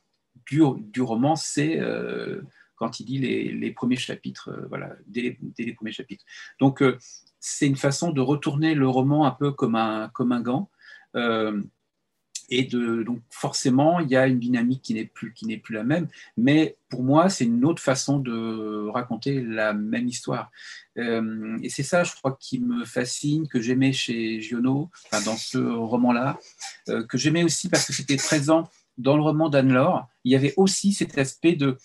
du, 0.46 0.62
du 0.78 1.02
roman 1.02 1.36
sait 1.36 1.78
euh, 1.78 2.40
quand 2.76 3.00
il 3.00 3.06
lit 3.06 3.18
les, 3.52 3.70
premiers 3.70 3.96
chapitres, 3.96 4.50
euh, 4.50 4.66
voilà, 4.68 4.94
dès 5.06 5.38
les, 5.58 5.72
premiers 5.72 5.92
chapitres. 5.92 6.24
Donc 6.60 6.82
c'est 7.40 7.66
une 7.66 7.76
façon 7.76 8.10
de 8.10 8.20
retourner 8.20 8.74
le 8.74 8.88
roman 8.88 9.26
un 9.26 9.30
peu 9.32 9.52
comme 9.52 9.76
un, 9.76 10.10
comme 10.14 10.32
un 10.32 10.40
gant. 10.40 10.70
Et 12.48 12.64
de, 12.64 13.02
donc 13.02 13.22
forcément, 13.30 13.98
il 14.00 14.10
y 14.10 14.16
a 14.16 14.26
une 14.26 14.38
dynamique 14.38 14.82
qui 14.82 14.92
n'est 14.92 15.06
plus, 15.06 15.32
plus 15.32 15.74
la 15.74 15.84
même. 15.84 16.08
Mais 16.36 16.76
pour 16.90 17.02
moi, 17.02 17.30
c'est 17.30 17.46
une 17.46 17.64
autre 17.64 17.82
façon 17.82 18.18
de 18.18 18.88
raconter 18.90 19.40
la 19.40 19.72
même 19.72 20.06
histoire. 20.06 20.50
Euh, 20.98 21.58
et 21.62 21.70
c'est 21.70 21.82
ça, 21.82 22.04
je 22.04 22.14
crois, 22.14 22.36
qui 22.38 22.60
me 22.60 22.84
fascine, 22.84 23.48
que 23.48 23.58
j'aimais 23.58 23.94
chez 23.94 24.42
Giono, 24.42 24.90
dans 25.24 25.38
ce 25.38 25.56
roman-là, 25.56 26.38
euh, 26.90 27.06
que 27.06 27.16
j'aimais 27.16 27.42
aussi 27.42 27.70
parce 27.70 27.86
que 27.86 27.94
c'était 27.94 28.16
présent 28.16 28.68
dans 28.98 29.16
le 29.16 29.22
roman 29.22 29.48
d'Anne-Laure. 29.48 30.06
Il 30.24 30.32
y 30.32 30.36
avait 30.36 30.52
aussi 30.58 30.92
cet 30.92 31.16
aspect 31.16 31.54
de, 31.54 31.78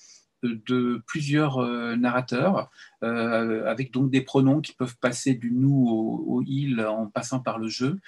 de, 0.66 1.01
plusieurs 1.06 1.58
euh, 1.60 1.96
narrateurs, 1.96 2.70
avec 3.01 3.92
donc 3.92 4.10
des 4.10 4.22
pronoms 4.22 4.62
qui 4.62 4.74
peuvent 4.74 4.98
passer 4.98 5.36
du 5.36 5.51
nous 5.51 5.88
au, 5.88 6.44
il 6.48 6.82
en 6.82 7.08
passant 7.08 7.39
par 7.39 7.60
le 7.60 7.68
jeu. 7.68 8.00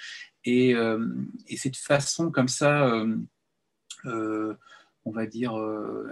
Et, 0.44 0.74
euh, 0.74 1.06
et 1.48 1.56
cette 1.56 1.76
façon 1.76 2.30
comme 2.30 2.48
ça, 2.48 2.86
euh, 2.86 3.16
euh, 4.06 4.54
on 5.04 5.12
va 5.12 5.26
dire, 5.26 5.54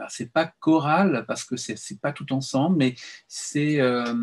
c'est 0.09 0.33
pas 0.33 0.47
choral 0.61 1.25
parce 1.29 1.45
que 1.45 1.57
c'est 1.57 2.01
pas 2.01 2.13
tout 2.13 2.33
ensemble, 2.33 2.77
mais 2.79 2.95
c'est 3.27 3.81
euh, 3.81 4.15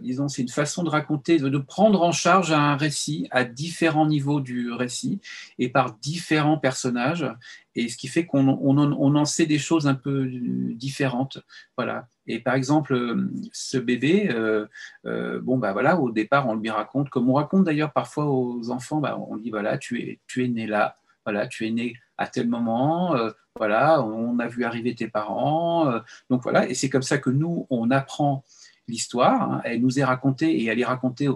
disons, 0.00 0.28
c'est 0.28 0.42
une 0.42 0.48
façon 0.48 0.82
de 0.84 0.90
raconter, 0.90 1.38
de, 1.38 1.58
prendre 1.58 2.02
en 2.02 2.12
charge 2.12 2.52
un 2.52 2.76
récit 2.76 3.26
à 3.30 3.44
différents 3.44 4.06
niveaux 4.06 4.40
du 4.40 4.72
récit 4.72 5.20
et 5.58 5.68
par 5.68 5.94
différents 5.94 6.58
personnages, 6.58 7.26
et 7.74 7.88
ce 7.88 7.96
qui 7.96 8.06
fait 8.06 8.26
qu'on 8.26 8.46
on, 8.48 9.14
en 9.16 9.24
sait 9.24 9.46
des 9.46 9.58
choses 9.58 9.86
un 9.86 9.94
peu 9.94 10.28
différentes. 10.74 11.38
Voilà. 11.76 12.06
Et 12.26 12.38
par 12.38 12.54
exemple, 12.54 13.16
ce 13.52 13.78
bébé, 13.78 14.30
euh, 14.30 14.66
euh, 15.06 15.40
bon 15.40 15.58
bah 15.58 15.72
voilà, 15.72 15.98
au 15.98 16.10
départ, 16.10 16.48
on 16.48 16.54
lui 16.54 16.70
raconte, 16.70 17.10
comme 17.10 17.28
on 17.28 17.34
raconte 17.34 17.64
d'ailleurs 17.64 17.92
parfois 17.92 18.26
aux 18.26 18.70
enfants, 18.70 19.00
bah, 19.00 19.18
on 19.28 19.36
dit 19.36 19.50
voilà, 19.50 19.78
tu 19.78 20.00
es, 20.00 20.20
tu 20.26 20.44
es 20.44 20.48
né 20.48 20.66
là, 20.66 20.96
voilà, 21.24 21.46
tu 21.46 21.66
es 21.66 21.70
né 21.70 21.94
à 22.16 22.28
tel 22.28 22.48
moment, 22.48 23.16
voilà, 23.56 24.02
on 24.02 24.38
a 24.38 24.46
vu 24.46 24.64
arriver 24.64 24.94
tes 24.94 25.08
parents, 25.08 26.00
donc 26.30 26.42
voilà, 26.44 26.68
et 26.68 26.74
c'est 26.74 26.88
comme 26.88 27.02
ça 27.02 27.18
que 27.18 27.30
nous, 27.30 27.66
on 27.70 27.90
apprend 27.90 28.44
l'histoire. 28.88 29.42
Hein. 29.42 29.62
Elle 29.64 29.80
nous 29.80 29.98
est 29.98 30.04
racontée 30.04 30.60
et 30.60 30.66
elle 30.66 30.80
est 30.80 30.84
racontée 30.84 31.28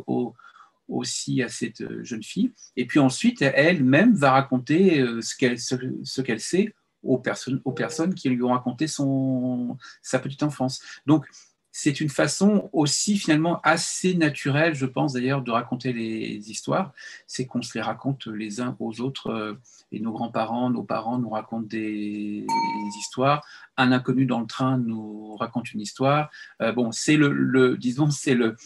aussi 0.89 1.43
à 1.43 1.49
cette 1.49 1.83
euh, 1.83 2.03
jeune 2.03 2.23
fille. 2.23 2.53
Et 2.77 2.87
puis 2.87 2.99
ensuite, 2.99 3.43
elle-même 3.43 4.15
va 4.15 4.33
raconter 4.33 5.01
euh, 5.01 5.21
ce 5.21 5.37
qu'elle 6.23 6.41
sait 6.41 6.75
aux 7.03 7.19
personnes, 7.19 7.61
aux 7.65 7.73
personnes 7.73 8.15
qui 8.15 8.29
lui 8.29 8.43
ont 8.43 8.53
raconté 8.53 8.87
son, 8.87 9.77
sa 10.03 10.19
petite 10.19 10.43
enfance. 10.43 10.83
Donc, 11.07 11.27
c'est 11.81 12.01
une 12.01 12.09
façon 12.09 12.69
aussi 12.73 13.17
finalement 13.17 13.61
assez 13.63 14.15
naturelle, 14.15 14.75
je 14.75 14.85
pense 14.85 15.13
d'ailleurs, 15.13 15.43
de 15.43 15.53
raconter 15.53 15.93
les 15.93 16.51
histoires. 16.51 16.93
C'est 17.29 17.47
qu'on 17.47 17.63
se 17.63 17.79
les 17.79 17.83
raconte 17.83 18.27
les 18.27 18.61
uns 18.61 18.77
aux 18.81 19.01
autres. 19.01 19.29
Euh, 19.29 19.55
et 19.93 20.01
nos 20.01 20.11
grands-parents, 20.11 20.71
nos 20.71 20.83
parents 20.83 21.21
nous 21.21 21.29
racontent 21.29 21.69
des, 21.69 22.45
histoires. 22.99 23.47
Un 23.77 23.93
inconnu 23.93 24.27
dans 24.27 24.41
le 24.41 24.47
train 24.49 24.77
nous 24.77 25.37
raconte 25.37 25.73
une 25.73 25.81
histoire. 25.81 26.31
Euh, 26.63 26.73
bon, 26.73 26.91
c'est 26.91 27.17
le, 27.17 27.77
disons, 27.77 28.11
c'est 28.11 28.35
le, 28.35 28.57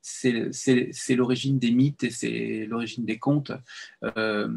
c'est 0.00 1.14
l'origine 1.14 1.58
des 1.58 1.72
mythes 1.72 2.04
et 2.04 2.10
c'est 2.10 2.64
l'origine 2.66 3.04
des 3.04 3.18
contes, 3.18 3.52
euh, 4.16 4.48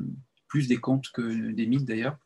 plus 0.48 0.70
des 0.70 0.78
contes 0.78 1.10
que 1.14 1.52
des 1.52 1.68
mythes 1.68 1.86
d'ailleurs. 1.86 2.18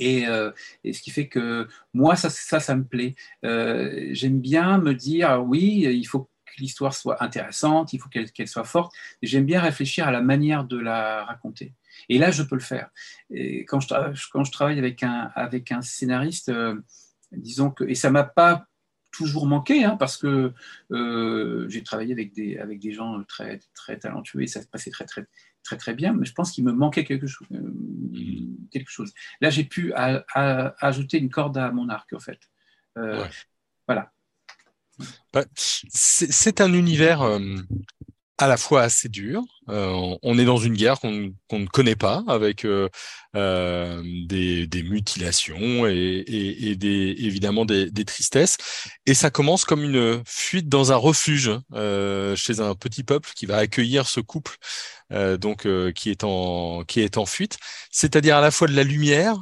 Euh, 0.00 0.52
et, 0.82 0.92
ce 0.92 1.02
qui 1.02 1.10
fait 1.10 1.28
que 1.28 1.68
moi, 1.92 2.16
ça, 2.16 2.30
ça, 2.30 2.74
me 2.76 2.84
plaît. 2.84 3.14
Euh, 3.44 4.08
j'aime 4.12 4.40
bien 4.40 4.78
me 4.78 4.94
dire, 4.94 5.42
oui, 5.44 5.86
il 5.90 6.04
faut 6.04 6.24
que 6.44 6.52
l'histoire 6.58 6.94
soit 6.94 7.22
intéressante, 7.22 7.92
il 7.92 8.00
faut 8.00 8.08
qu'elle 8.08 8.48
soit 8.48 8.64
forte. 8.64 8.92
J'aime 9.22 9.44
bien 9.44 9.60
réfléchir 9.60 10.06
à 10.06 10.10
la 10.10 10.20
manière 10.20 10.64
de 10.64 10.78
la 10.78 11.24
raconter. 11.24 11.74
Et 12.08 12.18
là, 12.18 12.30
je 12.30 12.42
peux 12.42 12.56
le 12.56 12.60
faire. 12.60 12.90
Quand, 13.66 13.80
je, 13.80 14.50
travaille 14.50 14.78
avec 14.78 15.02
un, 15.02 15.30
avec 15.34 15.72
un 15.72 15.82
scénariste, 15.82 16.48
euh, 16.48 16.80
disons 17.32 17.70
que, 17.70 17.84
et 17.84 17.94
ça 17.94 18.10
m'a 18.10 18.24
pas 18.24 18.66
toujours 19.12 19.46
manqué, 19.46 19.84
hein, 19.84 19.96
parce 19.96 20.16
que 20.16 20.52
j'ai 21.68 21.82
travaillé 21.84 22.12
avec 22.12 22.32
des, 22.32 22.58
avec 22.58 22.80
des 22.80 22.90
gens 22.90 23.22
très, 23.24 23.60
très 23.74 23.96
talentueux 23.96 24.42
et 24.42 24.48
ça 24.48 24.60
se 24.60 24.66
passait 24.66 24.90
très, 24.90 25.04
très, 25.04 25.24
très 25.64 25.76
très 25.76 25.94
bien, 25.94 26.12
mais 26.12 26.26
je 26.26 26.32
pense 26.32 26.52
qu'il 26.52 26.64
me 26.64 26.72
manquait 26.72 27.04
quelque 27.04 27.26
chose. 27.26 27.48
Euh, 27.52 27.58
mm. 27.58 28.68
quelque 28.70 28.90
chose. 28.90 29.12
Là, 29.40 29.50
j'ai 29.50 29.64
pu 29.64 29.92
ajouter 29.94 31.18
une 31.18 31.30
corde 31.30 31.58
à 31.58 31.72
mon 31.72 31.88
arc, 31.88 32.12
en 32.12 32.20
fait. 32.20 32.38
Euh, 32.96 33.24
voilà. 33.88 34.12
Bah, 35.32 35.44
c'est 35.56 36.60
un 36.60 36.72
univers 36.72 37.22
euh, 37.22 37.56
à 38.38 38.48
la 38.48 38.56
fois 38.56 38.82
assez 38.82 39.08
dur. 39.08 39.42
Euh, 39.68 40.16
on 40.22 40.38
est 40.38 40.44
dans 40.44 40.58
une 40.58 40.74
guerre 40.74 40.98
qu'on 41.00 41.12
ne 41.12 41.66
connaît 41.66 41.96
pas, 41.96 42.24
avec 42.26 42.64
euh, 42.64 42.88
euh, 43.36 44.02
des, 44.26 44.66
des, 44.66 44.82
mutilations 44.82 45.86
et, 45.86 45.92
et, 46.26 46.70
et 46.70 46.76
des, 46.76 47.14
évidemment 47.18 47.64
des, 47.64 47.90
des, 47.90 48.04
tristesses. 48.04 48.56
Et 49.06 49.14
ça 49.14 49.30
commence 49.30 49.64
comme 49.64 49.84
une 49.84 50.22
fuite 50.26 50.68
dans 50.68 50.92
un 50.92 50.96
refuge 50.96 51.50
euh, 51.74 52.34
chez 52.36 52.60
un 52.60 52.74
petit 52.74 53.04
peuple 53.04 53.30
qui 53.36 53.46
va 53.46 53.58
accueillir 53.58 54.08
ce 54.08 54.20
couple, 54.20 54.56
euh, 55.12 55.36
donc 55.36 55.66
qui 55.94 56.10
est 56.10 56.24
en 56.24 56.82
qui 56.84 57.00
est 57.00 57.18
en 57.18 57.26
fuite. 57.26 57.58
C'est-à-dire 57.90 58.36
à 58.36 58.40
la 58.40 58.50
fois 58.50 58.66
de 58.68 58.74
la 58.74 58.84
lumière 58.84 59.36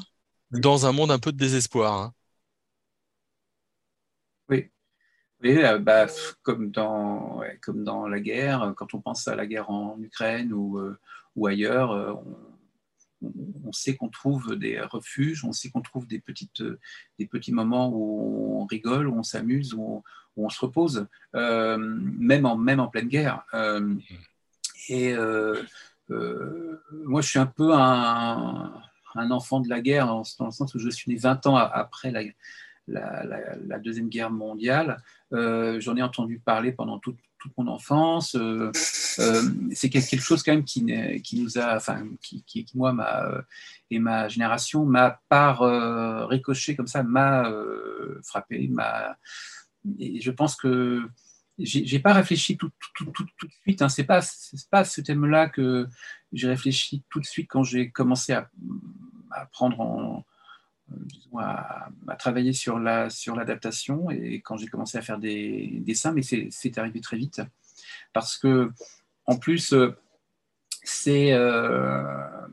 dans 0.50 0.86
un 0.86 0.92
monde 0.92 1.10
un 1.10 1.18
peu 1.18 1.32
de 1.32 1.38
désespoir. 1.38 1.94
Hein. 1.94 2.12
Euh, 5.44 5.78
bah, 5.78 6.06
comme, 6.42 6.70
dans, 6.70 7.42
comme 7.60 7.84
dans 7.84 8.06
la 8.06 8.20
guerre, 8.20 8.74
quand 8.76 8.94
on 8.94 9.00
pense 9.00 9.26
à 9.26 9.34
la 9.34 9.46
guerre 9.46 9.70
en 9.70 10.00
Ukraine 10.00 10.52
ou, 10.52 10.78
euh, 10.78 10.96
ailleurs, 11.46 11.92
euh, 11.92 12.14
on, 13.64 13.72
sait 13.72 13.96
qu'on 13.96 14.08
trouve 14.08 14.56
des 14.56 14.80
refuges, 14.80 15.44
on 15.44 15.52
sait 15.52 15.70
qu'on 15.70 15.80
trouve 15.80 16.06
des, 16.06 16.20
petits 16.20 17.52
moments 17.52 17.90
où 17.92 18.60
on 18.60 18.66
rigole, 18.66 19.08
où 19.08 19.16
on 19.16 19.22
s'amuse, 19.22 19.74
où, 19.74 20.02
on 20.36 20.48
se 20.48 20.60
repose, 20.60 21.06
même, 21.34 22.46
en, 22.46 22.88
pleine 22.88 23.08
guerre. 23.08 23.44
et 24.88 25.14
moi, 26.08 27.20
je 27.20 27.28
suis 27.28 27.38
un 27.38 27.46
peu 27.46 27.72
un, 27.74 28.82
enfant 29.14 29.60
de 29.60 29.68
la 29.68 29.80
guerre, 29.80 30.06
dans 30.06 30.46
le 30.46 30.50
sens 30.50 30.74
où 30.74 30.78
je 30.78 30.88
suis 30.88 31.10
né 31.12 31.18
20 31.18 31.46
ans 31.46 31.56
après 31.56 32.10
la, 32.10 32.22
la, 32.88 33.78
Deuxième 33.78 34.08
Guerre 34.08 34.30
mondiale. 34.30 35.02
Euh, 35.32 35.80
j'en 35.80 35.96
ai 35.96 36.02
entendu 36.02 36.38
parler 36.38 36.72
pendant 36.72 36.98
toute, 36.98 37.18
mon 37.56 37.66
enfance. 37.66 38.36
Euh, 38.36 38.70
euh, 39.18 39.42
c'est 39.72 39.90
quelque 39.90 40.20
chose 40.20 40.44
quand 40.44 40.52
même 40.52 40.64
qui, 40.64 40.86
qui 41.22 41.42
nous 41.42 41.58
a, 41.58 41.74
enfin, 41.76 42.06
qui, 42.22 42.44
qui, 42.44 42.66
moi, 42.74 42.92
ma, 42.92 43.42
et 43.90 43.98
ma 43.98 44.28
génération, 44.28 44.84
m'a 44.84 45.20
par 45.28 45.60
ricoché 46.28 46.76
comme 46.76 46.86
ça, 46.86 47.02
m'a 47.02 47.52
frappé. 48.22 48.70
Et 49.98 50.20
je 50.20 50.30
pense 50.30 50.54
que 50.54 51.02
j'ai 51.58 51.98
pas 51.98 52.12
réfléchi 52.12 52.56
tout, 52.56 52.70
tout, 52.94 53.06
tout, 53.06 53.26
tout 53.36 53.46
de 53.46 53.52
suite. 53.62 53.82
Hein. 53.82 53.88
C'est 53.88 54.04
pas, 54.04 54.20
pas 54.70 54.84
ce 54.84 55.00
thème-là 55.00 55.48
que 55.48 55.88
j'ai 56.32 56.48
réfléchi 56.48 57.02
tout 57.10 57.20
de 57.20 57.26
suite 57.26 57.48
quand 57.50 57.64
j'ai 57.64 57.90
commencé 57.90 58.32
à, 58.32 58.48
à 59.32 59.46
prendre 59.46 59.80
en, 59.80 60.24
à, 61.38 61.88
travailler 62.18 62.52
sur 62.52 62.78
la 62.78 63.10
sur 63.10 63.34
l'adaptation 63.36 64.10
et 64.10 64.40
quand 64.40 64.56
j'ai 64.56 64.66
commencé 64.66 64.98
à 64.98 65.02
faire 65.02 65.18
des 65.18 65.80
dessins, 65.80 66.12
mais 66.12 66.22
c'est 66.22 66.78
arrivé 66.78 67.00
très 67.00 67.16
vite 67.16 67.40
parce 68.12 68.36
que 68.36 68.70
en 69.26 69.36
plus 69.36 69.72
euh, 69.72 69.96
c'est 70.84 71.32
euh, 71.32 72.02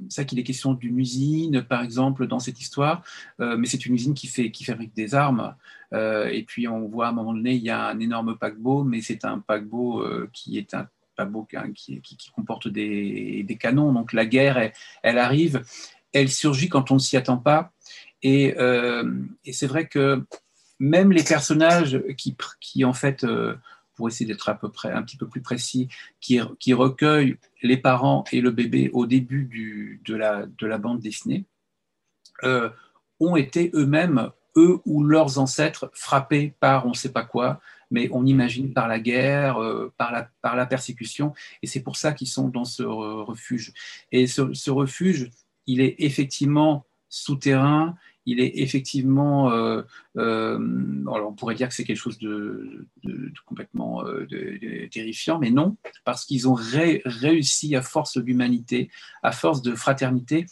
ça 0.07 0.23
qu'il 0.23 0.37
est 0.37 0.43
question 0.43 0.73
d'une 0.75 0.99
usine, 0.99 1.63
par 1.63 1.81
exemple, 1.81 2.27
dans 2.27 2.37
cette 2.37 2.59
histoire, 2.61 3.03
euh, 3.39 3.57
mais 3.57 3.65
c'est 3.65 3.87
une 3.87 3.95
usine 3.95 4.13
qui, 4.13 4.27
fait, 4.27 4.51
qui 4.51 4.63
fabrique 4.63 4.93
des 4.95 5.15
armes. 5.15 5.55
et 5.91 6.43
puis 6.47 6.67
on 6.67 6.87
voit 6.87 7.07
à 7.07 7.09
un 7.09 7.13
moment 7.13 7.33
donné, 7.33 7.55
il 7.55 7.63
y 7.63 7.71
a 7.71 7.87
un 7.87 7.99
énorme 7.99 8.37
paquebot, 8.37 8.83
mais 8.83 9.01
c'est 9.01 9.25
un 9.25 9.39
paquebot 9.39 10.05
qui 10.31 10.59
est 10.59 10.75
un 10.75 10.87
paquebot 11.15 11.47
qui, 11.73 12.01
qui, 12.01 12.29
comporte 12.29 12.67
des, 12.67 13.43
des, 13.43 13.57
canons. 13.57 13.91
Donc 13.93 14.13
la 14.13 14.27
guerre, 14.27 14.71
elle 15.01 15.17
arrive, 15.17 15.63
elle 16.13 16.29
surgit 16.29 16.69
quand 16.69 16.91
on 16.91 16.95
ne 16.95 16.99
s'y 16.99 17.17
attend 17.17 17.37
pas. 17.37 17.71
Euh, 18.25 19.11
et, 19.45 19.53
c'est 19.53 19.67
vrai 19.67 19.87
que 19.87 20.23
même 20.79 21.11
les 21.11 21.23
personnages 21.23 22.01
qui, 22.17 22.35
qui 22.59 22.85
en 22.85 22.93
fait, 22.93 23.23
euh, 23.23 23.55
pour 23.95 24.07
essayer 24.07 24.25
d'être 24.25 24.49
à 24.49 24.55
peu 24.55 24.69
près 24.69 24.91
un 24.91 25.03
petit 25.03 25.17
peu 25.17 25.27
plus 25.27 25.41
précis, 25.41 25.89
qui, 26.19 26.39
recueillent 26.73 27.37
les 27.61 27.77
parents 27.77 28.23
et 28.31 28.41
le 28.41 28.51
bébé 28.51 28.89
au 28.93 29.05
début 29.05 30.01
de, 30.05 30.15
la, 30.15 30.45
de 30.45 30.67
la 30.67 30.77
bande 30.77 30.99
dessinée, 30.99 31.45
euh, 32.43 32.69
ont 33.19 33.35
été 33.35 33.71
eux-mêmes, 33.73 34.29
eux 34.55 34.79
ou 34.85 35.03
leurs 35.03 35.39
ancêtres, 35.39 35.91
frappés 35.93 36.53
par 36.59 36.85
on 36.85 36.89
ne 36.89 36.95
sait 36.95 37.11
pas 37.11 37.25
quoi, 37.25 37.59
mais 37.91 38.07
on 38.13 38.25
imagine 38.25 38.71
par 38.71 38.87
la 38.87 38.99
guerre, 38.99 39.57
par, 39.97 40.13
la, 40.55 40.65
persécution, 40.65 41.33
et 41.61 41.67
c'est 41.67 41.81
pour 41.81 41.97
ça 41.97 42.13
qu'ils 42.13 42.27
sont 42.27 42.47
dans 42.47 42.63
ce 42.63 42.83
refuge. 42.83 43.73
Et 44.13 44.27
ce, 44.27 44.69
refuge, 44.69 45.31
il 45.67 45.81
est 45.81 45.95
effectivement 45.97 46.85
souterrain, 47.09 47.95
il 48.29 48.39
est 48.39 48.59
effectivement, 48.59 49.51
euh, 49.51 49.81
euh, 50.17 50.59
on 51.07 51.33
pourrait 51.33 51.55
dire 51.55 51.67
que 51.67 51.73
c'est 51.73 51.83
quelque 51.83 51.97
chose 51.97 52.19
de, 52.19 52.87
complètement 53.45 54.05
euh, 54.05 54.27
terrifiant, 54.91 55.39
mais 55.39 55.49
non, 55.49 55.77
parce 56.05 56.25
qu'ils 56.25 56.47
ont 56.47 56.53
réussi 56.53 57.75
à 57.75 57.81
force 57.81 58.17
d'humanité, 58.17 58.91
à 59.23 59.31
force 59.31 59.61
de 59.61 59.73
fraternité, 59.73 60.45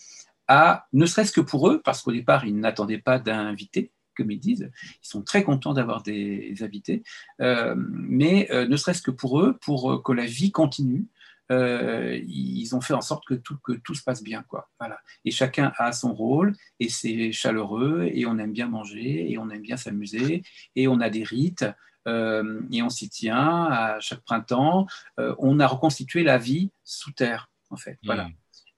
à, 0.47 0.87
ne 0.93 1.05
serait-ce 1.05 1.31
que 1.31 1.41
pour 1.41 1.69
eux, 1.69 1.81
parce 1.83 2.01
qu'au 2.01 2.11
départ, 2.11 2.45
ils 2.45 2.57
n'attendaient 2.57 2.97
pas 2.97 3.19
d'invités, 3.19 3.91
comme 4.15 4.31
ils 4.31 4.39
disent. 4.39 4.71
Ils 5.03 5.07
sont 5.07 5.21
très 5.21 5.43
contents 5.43 5.73
d'avoir 5.73 6.01
des 6.01 6.55
invités, 6.61 7.03
mais 7.39 8.47
ne 8.51 8.77
serait-ce 8.77 9.01
que 9.01 9.11
pour 9.11 9.41
eux, 9.41 9.57
pour 9.61 10.01
que 10.03 10.13
la 10.13 10.25
vie 10.25 10.51
continue, 10.51 11.07
euh, 11.51 12.19
ils 12.27 12.75
ont 12.75 12.81
fait 12.81 12.93
en 12.93 13.01
sorte 13.01 13.25
que 13.25 13.33
tout, 13.33 13.57
que 13.63 13.73
tout 13.73 13.95
se 13.95 14.03
passe 14.03 14.23
bien. 14.23 14.43
Quoi. 14.43 14.69
Voilà. 14.79 14.99
Et 15.25 15.31
chacun 15.31 15.71
a 15.77 15.91
son 15.91 16.13
rôle, 16.13 16.55
et 16.79 16.89
c'est 16.89 17.31
chaleureux, 17.31 18.09
et 18.11 18.25
on 18.25 18.37
aime 18.37 18.53
bien 18.53 18.67
manger, 18.67 19.31
et 19.31 19.37
on 19.37 19.49
aime 19.49 19.61
bien 19.61 19.77
s'amuser, 19.77 20.43
et 20.75 20.87
on 20.87 20.99
a 20.99 21.09
des 21.09 21.23
rites, 21.23 21.65
euh, 22.07 22.61
et 22.71 22.81
on 22.81 22.89
s'y 22.89 23.09
tient 23.09 23.65
à 23.65 23.99
chaque 23.99 24.21
printemps. 24.21 24.87
Euh, 25.19 25.35
on 25.39 25.59
a 25.59 25.67
reconstitué 25.67 26.23
la 26.23 26.37
vie 26.37 26.71
sous 26.83 27.11
terre, 27.11 27.49
en 27.69 27.77
fait. 27.77 27.97
Voilà. 28.03 28.25
Mmh. 28.25 28.33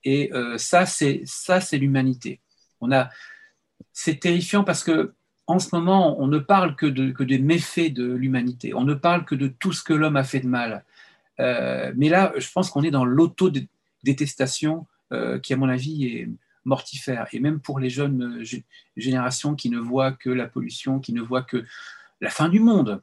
Et 0.06 0.32
ça, 0.56 0.86
c'est 0.86 1.24
ça, 1.26 1.60
c'est 1.60 1.78
l'humanité. 1.78 2.40
On 2.80 2.90
a, 2.94 3.10
c'est 3.92 4.18
terrifiant 4.18 4.64
parce 4.64 4.82
que 4.82 5.14
en 5.50 5.58
ce 5.58 5.70
moment, 5.74 6.22
on 6.22 6.28
ne 6.28 6.38
parle 6.38 6.76
que, 6.76 6.86
de, 6.86 7.12
que 7.12 7.24
des 7.24 7.40
méfaits 7.40 7.92
de 7.92 8.06
l'humanité. 8.06 8.76
On 8.76 8.84
ne 8.84 8.94
parle 8.94 9.26
que 9.26 9.34
de 9.34 9.48
tout 9.48 9.74
ce 9.74 9.82
que 9.82 9.94
l'homme 9.94 10.16
a 10.16 10.24
fait 10.24 10.42
de 10.42 10.48
mal. 10.48 10.86
Euh, 11.40 11.92
mais 11.96 12.10
là, 12.10 12.34
je 12.38 12.52
pense 12.52 12.70
qu'on 12.70 12.84
est 12.84 12.92
dans 12.92 13.06
l'auto-détestation 13.06 14.88
euh, 15.14 15.40
qui, 15.40 15.54
à 15.54 15.58
mon 15.58 15.70
avis, 15.70 16.06
est 16.06 16.30
mortifère. 16.66 17.28
Et 17.32 17.40
même 17.40 17.60
pour 17.60 17.80
les 17.80 17.90
jeunes 17.90 18.42
euh, 18.42 18.62
générations 18.98 19.56
qui 19.56 19.70
ne 19.70 19.80
voient 19.80 20.12
que 20.12 20.30
la 20.30 20.48
pollution, 20.48 21.00
qui 21.00 21.14
ne 21.14 21.22
voient 21.22 21.44
que 21.44 21.66
la 22.22 22.30
fin 22.30 22.50
du 22.50 22.60
monde 22.60 23.02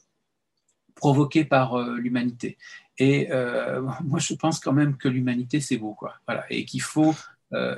provoquée 0.94 1.44
par 1.44 1.79
l'humanité. 1.79 2.57
Et 2.99 3.29
moi, 4.05 4.18
je 4.18 4.35
pense 4.35 4.61
quand 4.61 4.72
même 4.72 4.96
que 4.96 5.09
l'humanité, 5.09 5.61
c'est 5.61 5.77
beau, 5.77 5.92
quoi. 5.92 6.14
Voilà. 6.27 6.46
Et 6.49 6.64
qu'il 6.64 6.81
faut 6.81 7.14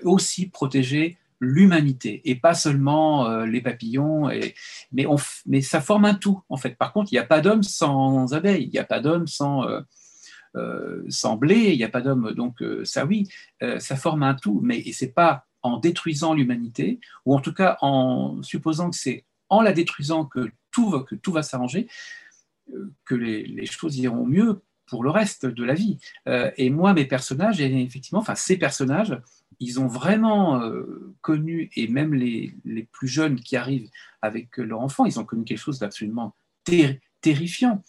aussi 0.04 0.48
protéger 0.48 1.16
l'humanité 1.40 2.20
et 2.24 2.36
pas 2.36 2.54
seulement 2.54 3.44
les 3.44 3.60
papillons. 3.60 4.30
Mais, 4.92 5.06
mais 5.46 5.60
ça 5.62 5.80
forme 5.80 6.04
un 6.04 6.14
tout, 6.14 6.42
en 6.48 6.56
fait. 6.56 6.76
Par 6.76 6.92
contre, 6.92 7.12
il 7.12 7.16
n'y 7.16 7.20
a 7.20 7.26
pas 7.26 7.40
d'homme 7.40 7.64
sans 7.64 8.34
abeilles, 8.34 8.64
il 8.64 8.70
n'y 8.70 8.78
a 8.78 8.84
pas 8.84 9.00
d'homme 9.00 9.26
sans, 9.26 9.64
euh, 10.56 11.02
sans 11.08 11.36
blé, 11.36 11.72
il 11.72 11.76
n'y 11.76 11.84
a 11.84 11.88
pas 11.88 12.00
d'homme, 12.00 12.32
donc 12.32 12.62
euh, 12.62 12.84
ça 12.84 13.04
oui, 13.04 13.28
euh, 13.62 13.78
ça 13.78 13.96
forme 13.96 14.22
un 14.22 14.34
tout, 14.34 14.60
mais 14.62 14.78
et 14.78 14.92
c'est 14.92 15.12
pas 15.12 15.46
en 15.62 15.78
détruisant 15.78 16.34
l'humanité, 16.34 17.00
ou 17.26 17.34
en 17.34 17.40
tout 17.40 17.52
cas 17.52 17.76
en 17.80 18.42
supposant 18.42 18.90
que 18.90 18.96
c'est 18.96 19.24
en 19.48 19.60
la 19.60 19.72
détruisant 19.72 20.24
que 20.24 20.50
tout 20.70 20.90
va, 20.90 21.04
va 21.32 21.42
s'arranger, 21.42 21.88
que 23.04 23.14
les, 23.14 23.66
choses 23.66 23.96
iront 23.96 24.26
mieux 24.26 24.62
pour 24.86 25.02
le 25.02 25.10
reste 25.10 25.46
de 25.46 25.64
la 25.64 25.74
vie. 25.74 25.98
et 26.26 26.70
moi, 26.70 26.92
mes 26.92 27.06
personnages, 27.06 27.60
et 27.60 27.82
effectivement, 27.82 28.20
enfin 28.20 28.34
ces 28.34 28.56
personnages, 28.56 29.18
ils 29.58 29.80
ont 29.80 29.88
vraiment 29.88 30.62
connu, 31.22 31.70
et 31.74 31.88
même 31.88 32.14
les, 32.14 32.54
les, 32.64 32.84
plus 32.84 33.08
jeunes 33.08 33.40
qui 33.40 33.56
arrivent 33.56 33.90
avec 34.22 34.58
leur 34.58 34.80
enfant, 34.80 35.06
ils 35.06 35.18
ont 35.18 35.24
connu 35.24 35.44
quelque 35.44 35.58
chose 35.58 35.78
d'absolument 35.78 36.36
terrifiant. 37.20 37.82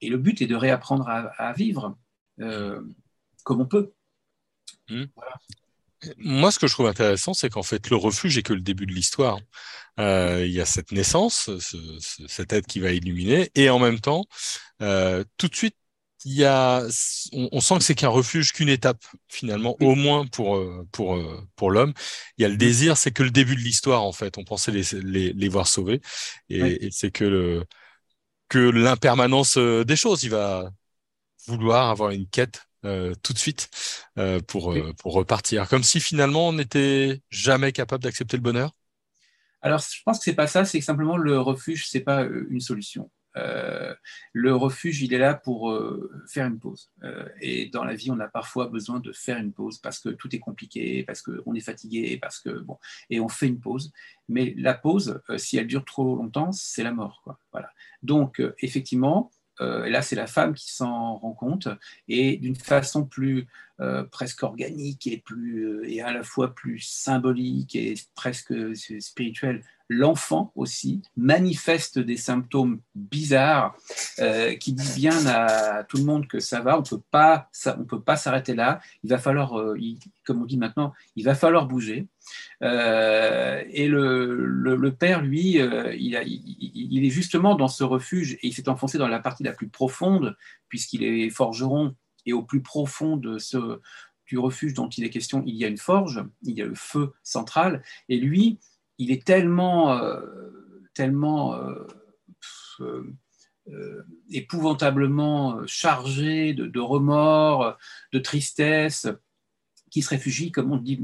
Et 0.00 0.08
le 0.08 0.18
but 0.18 0.42
est 0.42 0.46
de 0.46 0.56
réapprendre 0.56 1.08
à, 1.08 1.52
vivre 1.52 1.96
euh, 2.40 2.80
comme 3.44 3.60
on 3.60 3.66
peut. 3.66 3.92
Hmm. 4.88 5.04
Moi, 6.18 6.50
ce 6.50 6.58
que 6.58 6.66
je 6.66 6.72
trouve 6.72 6.86
intéressant, 6.86 7.34
c'est 7.34 7.48
qu'en 7.48 7.62
fait, 7.62 7.88
le 7.90 7.96
refuge 7.96 8.36
est 8.38 8.42
que 8.42 8.52
le 8.52 8.60
début 8.60 8.86
de 8.86 8.92
l'histoire. 8.92 9.38
Euh, 9.98 10.44
il 10.46 10.52
y 10.52 10.60
a 10.60 10.66
cette 10.66 10.92
naissance, 10.92 11.50
cette 12.28 12.52
aide 12.52 12.66
qui 12.66 12.80
va 12.80 12.92
illuminer, 12.92 13.50
et 13.54 13.70
en 13.70 13.78
même 13.78 13.98
temps, 13.98 14.24
euh, 14.82 15.24
tout 15.38 15.48
de 15.48 15.56
suite, 15.56 15.74
il 16.24 16.34
y 16.34 16.44
a, 16.44 16.82
on, 17.32 17.60
sent 17.60 17.78
que 17.78 17.84
c'est 17.84 17.94
qu'un 17.94 18.08
refuge, 18.08 18.52
qu'une 18.52 18.68
étape 18.68 19.04
finalement, 19.28 19.76
au 19.80 19.94
moins 19.94 20.26
pour 20.26 20.60
pour 20.90 21.22
pour 21.54 21.70
l'homme. 21.70 21.92
Il 22.36 22.42
y 22.42 22.44
a 22.44 22.48
le 22.48 22.56
désir, 22.56 22.96
c'est 22.96 23.12
que 23.12 23.22
le 23.22 23.30
début 23.30 23.54
de 23.54 23.60
l'histoire 23.60 24.02
en 24.02 24.12
fait. 24.12 24.36
On 24.36 24.44
pensait 24.44 24.72
les 24.72 25.32
les, 25.32 25.48
voir 25.48 25.68
sauvés, 25.68 26.00
et, 26.48 26.86
et 26.86 26.90
c'est 26.90 27.12
que 27.12 27.24
le 27.24 27.64
que 28.48 28.58
l'impermanence 28.58 29.56
euh, 29.58 29.84
des 29.84 29.96
choses. 29.96 30.22
Il 30.24 30.30
va 30.30 30.70
vouloir 31.46 31.90
avoir 31.90 32.10
une 32.10 32.26
quête 32.26 32.66
euh, 32.84 33.14
tout 33.22 33.32
de 33.32 33.38
suite 33.38 33.68
euh, 34.18 34.40
pour, 34.46 34.76
pour 34.98 35.14
repartir. 35.14 35.68
Comme 35.68 35.82
si 35.82 36.00
finalement 36.00 36.48
on 36.48 36.52
n'était 36.52 37.20
jamais 37.30 37.72
capable 37.72 38.02
d'accepter 38.02 38.36
le 38.36 38.42
bonheur. 38.42 38.72
Alors, 39.62 39.80
je 39.80 40.02
pense 40.04 40.18
que 40.18 40.24
c'est 40.24 40.34
pas 40.34 40.46
ça, 40.46 40.64
c'est 40.64 40.80
simplement 40.80 41.16
le 41.16 41.40
refuge, 41.40 41.88
c'est 41.88 42.00
pas 42.00 42.22
une 42.22 42.60
solution. 42.60 43.10
Euh, 43.36 43.94
le 44.32 44.54
refuge, 44.54 45.02
il 45.02 45.14
est 45.14 45.18
là 45.18 45.34
pour 45.34 45.70
euh, 45.70 46.10
faire 46.28 46.46
une 46.46 46.58
pause. 46.58 46.90
et 47.40 47.66
dans 47.66 47.84
la 47.84 47.94
vie, 47.94 48.10
on 48.10 48.20
a 48.20 48.28
parfois 48.28 48.68
besoin 48.68 49.00
de 49.00 49.12
faire 49.12 49.38
une 49.38 49.52
pause 49.52 49.78
parce 49.78 49.98
que 49.98 50.08
tout 50.08 50.34
est 50.34 50.38
compliqué, 50.38 51.04
parce 51.04 51.22
qu'on 51.22 51.54
est 51.54 51.60
fatigué, 51.60 52.18
parce 52.20 52.40
que 52.40 52.50
bon, 52.50 52.78
et 53.10 53.20
on 53.20 53.28
fait 53.28 53.46
une 53.46 53.60
pause. 53.60 53.92
Mais 54.28 54.54
la 54.56 54.74
pause, 54.74 55.20
si 55.36 55.56
elle 55.56 55.66
dure 55.66 55.84
trop 55.84 56.16
longtemps, 56.16 56.52
c'est 56.52 56.82
la 56.82 56.92
mort. 56.92 57.20
Quoi. 57.22 57.38
Voilà. 57.52 57.70
Donc, 58.02 58.42
effectivement, 58.60 59.30
euh, 59.60 59.88
là, 59.88 60.02
c'est 60.02 60.16
la 60.16 60.26
femme 60.26 60.54
qui 60.54 60.72
s'en 60.72 61.16
rend 61.16 61.32
compte, 61.32 61.68
et 62.08 62.36
d'une 62.36 62.56
façon 62.56 63.04
plus 63.04 63.46
euh, 63.80 64.04
presque 64.04 64.42
organique 64.42 65.06
et, 65.06 65.18
plus, 65.18 65.64
euh, 65.64 65.88
et 65.88 66.00
à 66.02 66.12
la 66.12 66.22
fois 66.22 66.54
plus 66.54 66.80
symbolique 66.80 67.74
et 67.74 67.94
presque 68.14 68.54
spirituelle, 69.00 69.62
l'enfant 69.88 70.52
aussi 70.56 71.02
manifeste 71.16 71.98
des 71.98 72.16
symptômes 72.16 72.80
bizarres 72.94 73.76
qui 74.58 74.72
disent 74.72 74.96
bien 74.96 75.26
à 75.26 75.84
tout 75.84 75.96
le 75.98 76.04
monde 76.04 76.26
que 76.26 76.40
ça 76.40 76.60
va, 76.60 76.78
on 76.78 76.82
peut 76.82 77.00
pas, 77.10 77.48
on 77.78 77.84
peut 77.84 78.00
pas 78.00 78.16
s'arrêter 78.16 78.54
là. 78.54 78.80
Il 79.04 79.10
va 79.10 79.18
falloir, 79.18 79.54
comme 80.24 80.42
on 80.42 80.44
dit 80.44 80.58
maintenant, 80.58 80.92
il 81.14 81.24
va 81.24 81.34
falloir 81.34 81.66
bouger. 81.66 82.08
Euh, 82.62 83.62
et 83.70 83.88
le, 83.88 84.90
père, 84.98 85.22
lui, 85.22 85.60
euh, 85.60 85.94
il, 85.94 86.14
est 87.04 87.10
justement 87.10 87.54
dans 87.54 87.68
ce 87.68 87.84
refuge 87.84 88.34
et 88.34 88.48
il 88.48 88.52
s'est 88.52 88.68
enfoncé 88.68 88.98
dans 88.98 89.08
la 89.08 89.20
partie 89.20 89.44
la 89.44 89.52
plus 89.52 89.68
profonde, 89.68 90.36
puisqu'il 90.68 91.04
est 91.04 91.30
forgeron, 91.30 91.94
et 92.24 92.32
au 92.32 92.42
plus 92.42 92.62
profond 92.62 93.16
de 93.16 93.38
ce, 93.38 93.80
du 94.26 94.38
refuge 94.38 94.74
dont 94.74 94.88
il 94.88 95.04
est 95.04 95.10
question, 95.10 95.42
il 95.46 95.54
y 95.54 95.64
a 95.64 95.68
une 95.68 95.78
forge, 95.78 96.24
il 96.42 96.56
y 96.56 96.62
a 96.62 96.66
le 96.66 96.74
feu 96.74 97.12
central, 97.22 97.82
et 98.08 98.18
lui, 98.18 98.58
il 98.98 99.10
est 99.10 99.26
tellement, 99.26 99.92
euh, 99.98 100.20
tellement 100.94 101.58
épouvantablement 104.30 105.66
chargé 105.66 106.54
de, 106.54 106.80
remords, 106.80 107.76
de 108.12 108.18
tristesse, 108.18 109.08
qui 109.90 110.02
se 110.02 110.10
réfugie, 110.10 110.52
comme 110.52 110.72
on 110.72 110.76
dit 110.76 111.00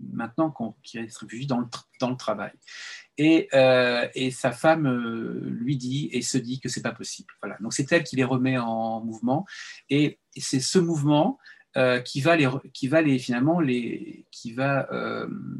maintenant, 0.00 0.54
qui 0.82 0.98
se 1.10 1.18
réfugie 1.18 1.46
dans 1.46 1.58
le, 1.58 2.16
travail. 2.16 2.52
Et, 3.18 3.48
euh, 3.52 4.08
sa 4.30 4.52
femme 4.52 4.86
euh, 4.86 5.50
lui 5.50 5.76
dit 5.76 6.08
et 6.12 6.22
se 6.22 6.38
dit 6.38 6.58
que 6.60 6.68
c'est 6.68 6.82
pas 6.82 6.92
possible. 6.92 7.32
Voilà. 7.42 7.56
Donc 7.60 7.72
c'est 7.74 7.90
elle 7.92 8.04
qui 8.04 8.16
les 8.16 8.24
remet 8.24 8.58
en 8.58 9.04
mouvement, 9.04 9.44
et 9.90 10.18
c'est 10.36 10.60
ce 10.60 10.78
mouvement 10.78 11.38
euh, 11.76 12.00
qui 12.00 12.20
va 12.20 12.36
les, 12.36 12.48
qui 12.74 12.88
va 12.88 13.02
les 13.02 13.18
finalement 13.18 13.60
les, 13.60 14.26
qui 14.30 14.52
va 14.52 14.88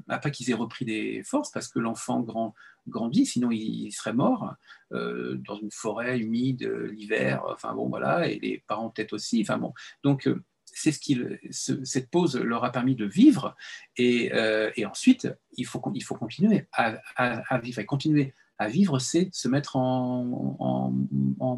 après 0.08 0.30
qu'ils 0.30 0.50
aient 0.50 0.54
repris 0.54 0.84
des 0.84 1.22
forces 1.24 1.50
parce 1.50 1.68
que 1.68 1.78
l'enfant 1.78 2.20
grand, 2.20 2.54
grandit, 2.88 3.26
sinon 3.26 3.50
il, 3.50 3.90
serait 3.92 4.12
mort 4.12 4.54
dans 4.90 5.58
une 5.60 5.70
forêt 5.70 6.18
humide 6.18 6.70
l'hiver. 6.92 7.42
Enfin 7.48 7.74
bon 7.74 7.88
voilà, 7.88 8.28
et 8.28 8.38
les 8.38 8.62
parents 8.66 8.90
peut-être 8.90 9.14
aussi. 9.14 9.40
Enfin 9.42 9.58
bon, 9.58 9.72
donc 10.02 10.28
c'est 10.72 10.92
ce 10.92 10.98
qui, 10.98 11.20
cette 11.50 12.10
pause 12.10 12.36
leur 12.36 12.64
a 12.64 12.72
permis 12.72 12.96
de 12.96 13.04
vivre. 13.04 13.54
Et, 13.96 14.32
euh, 14.32 14.70
ensuite, 14.86 15.28
il 15.56 15.66
faut, 15.66 15.82
il 15.94 16.02
faut 16.02 16.14
continuer 16.14 16.66
à, 16.72 17.58
vivre. 17.58 17.82
Continuer 17.82 18.34
à 18.58 18.68
vivre, 18.68 18.98
c'est 18.98 19.28
se 19.32 19.48
mettre 19.48 19.76
en, 19.76 20.90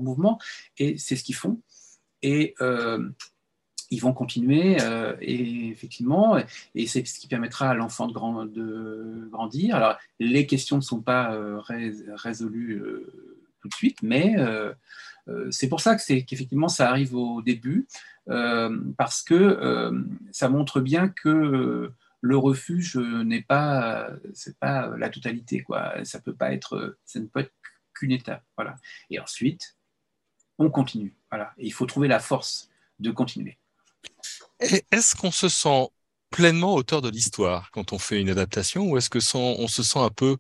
mouvement. 0.01 0.39
Et 0.79 0.99
c'est 0.99 1.17
ce 1.17 1.25
qu'ils 1.25 1.35
font. 1.35 1.61
Et 2.23 2.55
euh, 2.61 3.11
ils 3.91 4.01
vont 4.01 4.13
continuer. 4.13 4.81
Euh, 4.81 5.15
et 5.21 5.69
effectivement, 5.69 6.39
et 6.75 6.87
c'est 6.87 7.07
ce 7.07 7.19
qui 7.19 7.29
permettra 7.29 7.71
à 7.71 7.75
l'enfant 7.75 8.07
de, 8.07 8.15
de, 8.47 9.29
grandir. 9.31 9.77
Alors, 9.77 9.97
les 10.21 10.47
questions 10.47 10.77
ne 10.77 10.83
sont 10.83 11.01
pas 11.01 11.37
résolues 12.17 12.83
tout 13.61 13.69
de 13.69 13.75
suite, 13.75 14.03
mais 14.03 14.37
c'est 15.51 15.69
pour 15.69 15.81
ça 15.81 15.97
que 15.97 16.03
c'est 16.03 16.27
ça 16.69 16.89
arrive 16.89 17.15
au 17.15 17.43
début. 17.43 17.87
Euh, 18.31 18.81
parce 18.97 19.23
que 19.23 19.35
euh, 19.35 20.03
ça 20.33 20.49
montre 20.49 20.81
bien 20.81 21.09
que 21.09 21.93
le 22.21 22.37
refuge 22.37 22.97
n'est 22.97 23.43
pas, 23.43 24.09
pas 24.61 24.97
la 24.97 25.11
totalité, 25.11 25.63
quoi. 25.63 26.03
Ça 26.05 26.21
peut 26.21 26.35
pas 26.35 26.53
être, 26.53 26.97
ça 27.05 27.21
ne 27.21 27.27
peut 27.27 27.41
être 27.41 27.53
qu'une 27.93 28.13
étape, 28.13 28.43
voilà. 28.57 28.77
Et 29.11 29.21
ensuite, 29.21 29.77
on 30.59 30.71
continue, 30.71 31.15
voilà. 31.31 31.53
Et 31.59 31.67
il 31.67 31.73
faut 31.73 31.87
trouver 31.87 32.09
la 32.09 32.19
force 32.19 32.71
de 32.99 33.11
continuer. 33.11 33.59
Est-ce 34.61 35.17
qu'on 35.17 35.31
se 35.31 35.49
sent 35.49 35.89
pleinement 36.31 36.75
auteur 36.75 37.03
de 37.03 37.11
l'histoire 37.11 37.71
quand 37.73 37.93
on 37.93 37.99
fait 37.99 38.21
une 38.21 38.31
adaptation, 38.31 38.89
ou 38.91 38.97
est-ce 38.97 39.11
que 39.11 39.19
on 39.37 39.69
se 39.69 39.83
sent 39.83 39.99
un 39.99 40.11
peu 40.11 40.37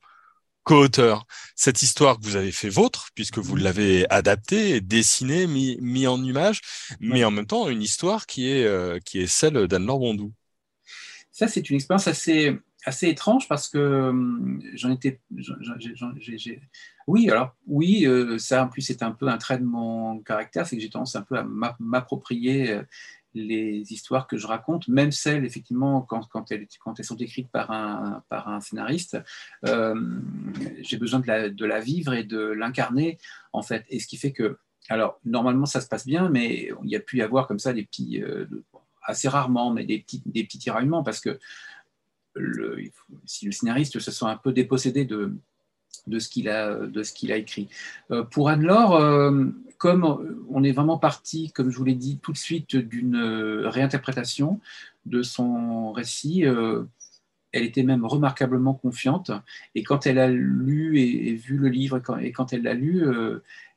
co-auteur? 0.62 1.26
Cette 1.56 1.82
histoire 1.82 2.18
que 2.18 2.24
vous 2.24 2.36
avez 2.36 2.52
fait 2.52 2.68
vôtre, 2.68 3.08
puisque 3.14 3.38
vous 3.38 3.56
mmh. 3.56 3.62
l'avez 3.62 4.10
adaptée, 4.10 4.80
dessinée, 4.80 5.46
mis, 5.46 5.78
mis 5.80 6.06
en 6.06 6.22
image, 6.22 6.60
mais 7.00 7.24
en 7.24 7.30
même 7.30 7.46
temps 7.46 7.68
une 7.68 7.82
histoire 7.82 8.26
qui 8.26 8.50
est, 8.50 8.64
euh, 8.64 8.98
qui 9.04 9.20
est 9.20 9.26
celle 9.26 9.66
d'Anne-Laure 9.68 9.98
Bondou. 9.98 10.32
Ça, 11.30 11.48
c'est 11.48 11.68
une 11.68 11.76
expérience 11.76 12.06
assez, 12.06 12.56
assez 12.84 13.08
étrange 13.08 13.48
parce 13.48 13.68
que 13.68 14.08
hum, 14.08 14.62
j'en 14.74 14.92
étais. 14.92 15.20
oui, 17.06 17.30
alors, 17.30 17.56
oui, 17.66 18.06
euh, 18.06 18.38
ça 18.38 18.64
en 18.64 18.68
plus 18.68 18.82
c'est 18.82 19.02
un 19.02 19.12
peu 19.12 19.28
un 19.28 19.38
trait 19.38 19.58
de 19.58 19.64
mon 19.64 20.20
caractère, 20.20 20.66
c'est 20.66 20.76
que 20.76 20.82
j'ai 20.82 20.90
tendance 20.90 21.16
un 21.16 21.22
peu 21.22 21.36
à 21.36 21.46
m'approprier 21.78 22.70
euh, 22.70 22.82
les 23.34 23.92
histoires 23.92 24.26
que 24.26 24.36
je 24.36 24.46
raconte, 24.46 24.88
même 24.88 25.12
celles, 25.12 25.44
effectivement, 25.44 26.02
quand, 26.02 26.26
quand, 26.28 26.50
elles, 26.52 26.66
quand 26.80 26.98
elles 26.98 27.04
sont 27.04 27.16
écrites 27.16 27.50
par 27.50 27.70
un, 27.70 28.22
par 28.28 28.48
un 28.48 28.60
scénariste, 28.60 29.18
euh, 29.66 29.94
j'ai 30.80 30.96
besoin 30.96 31.20
de 31.20 31.26
la, 31.26 31.50
de 31.50 31.64
la, 31.66 31.80
vivre 31.80 32.14
et 32.14 32.24
de 32.24 32.38
l'incarner, 32.38 33.18
en 33.52 33.62
fait. 33.62 33.84
Et 33.88 33.98
ce 34.00 34.06
qui 34.06 34.16
fait 34.16 34.32
que, 34.32 34.58
alors, 34.88 35.18
normalement, 35.24 35.66
ça 35.66 35.80
se 35.80 35.88
passe 35.88 36.06
bien, 36.06 36.28
mais 36.28 36.70
il 36.84 36.90
y 36.90 36.96
a 36.96 37.00
pu 37.00 37.18
y 37.18 37.22
avoir 37.22 37.46
comme 37.46 37.58
ça 37.58 37.72
des 37.72 37.84
petits, 37.84 38.22
euh, 38.22 38.46
assez 39.02 39.28
rarement, 39.28 39.72
mais 39.72 39.84
des 39.84 39.98
petits, 40.00 40.22
des 40.26 40.44
petits 40.44 40.58
tiraillements, 40.58 41.02
parce 41.02 41.20
que 41.20 41.38
le, 42.34 42.78
si 43.24 43.46
le 43.46 43.52
scénariste 43.52 43.98
se 43.98 44.10
sent 44.10 44.26
un 44.26 44.36
peu 44.36 44.52
dépossédé 44.52 45.04
de, 45.04 45.36
de 46.06 46.18
ce 46.18 46.28
qu'il 46.28 46.48
a, 46.48 46.74
de 46.86 47.02
ce 47.02 47.12
qu'il 47.12 47.32
a 47.32 47.36
écrit. 47.36 47.68
Euh, 48.10 48.22
pour 48.22 48.48
Anne-Laure, 48.48 48.96
euh, 48.96 49.46
comme 49.78 50.44
on 50.50 50.64
est 50.64 50.72
vraiment 50.72 50.98
parti, 50.98 51.50
comme 51.52 51.70
je 51.70 51.76
vous 51.76 51.84
l'ai 51.84 51.94
dit, 51.94 52.18
tout 52.22 52.32
de 52.32 52.38
suite 52.38 52.76
d'une 52.76 53.16
réinterprétation 53.64 54.60
de 55.06 55.22
son 55.22 55.92
récit, 55.92 56.46
euh, 56.46 56.84
elle 57.52 57.64
était 57.64 57.82
même 57.82 58.04
remarquablement 58.04 58.74
confiante. 58.74 59.30
Et 59.74 59.82
quand 59.82 60.06
elle 60.06 60.18
a 60.18 60.28
lu 60.28 60.98
et, 60.98 61.34
vu 61.34 61.56
le 61.56 61.68
livre, 61.68 62.00
et 62.20 62.32
quand, 62.32 62.52
elle 62.52 62.62
l'a 62.62 62.74
lu, 62.74 63.04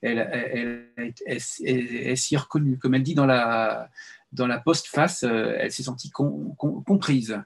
elle, 0.02 0.88
elle, 0.96 1.40
s'y 1.40 1.66
est. 2.36 2.48
Comme 2.48 2.96
elle 2.96 3.04
dit 3.04 3.14
dans 3.14 3.28
la, 3.28 3.90
dans 4.32 4.48
la 4.48 4.60
post-face, 4.60 5.24
elle 5.24 5.72
s'est 5.72 5.84
sentie 5.84 6.10
comprise. 6.12 7.40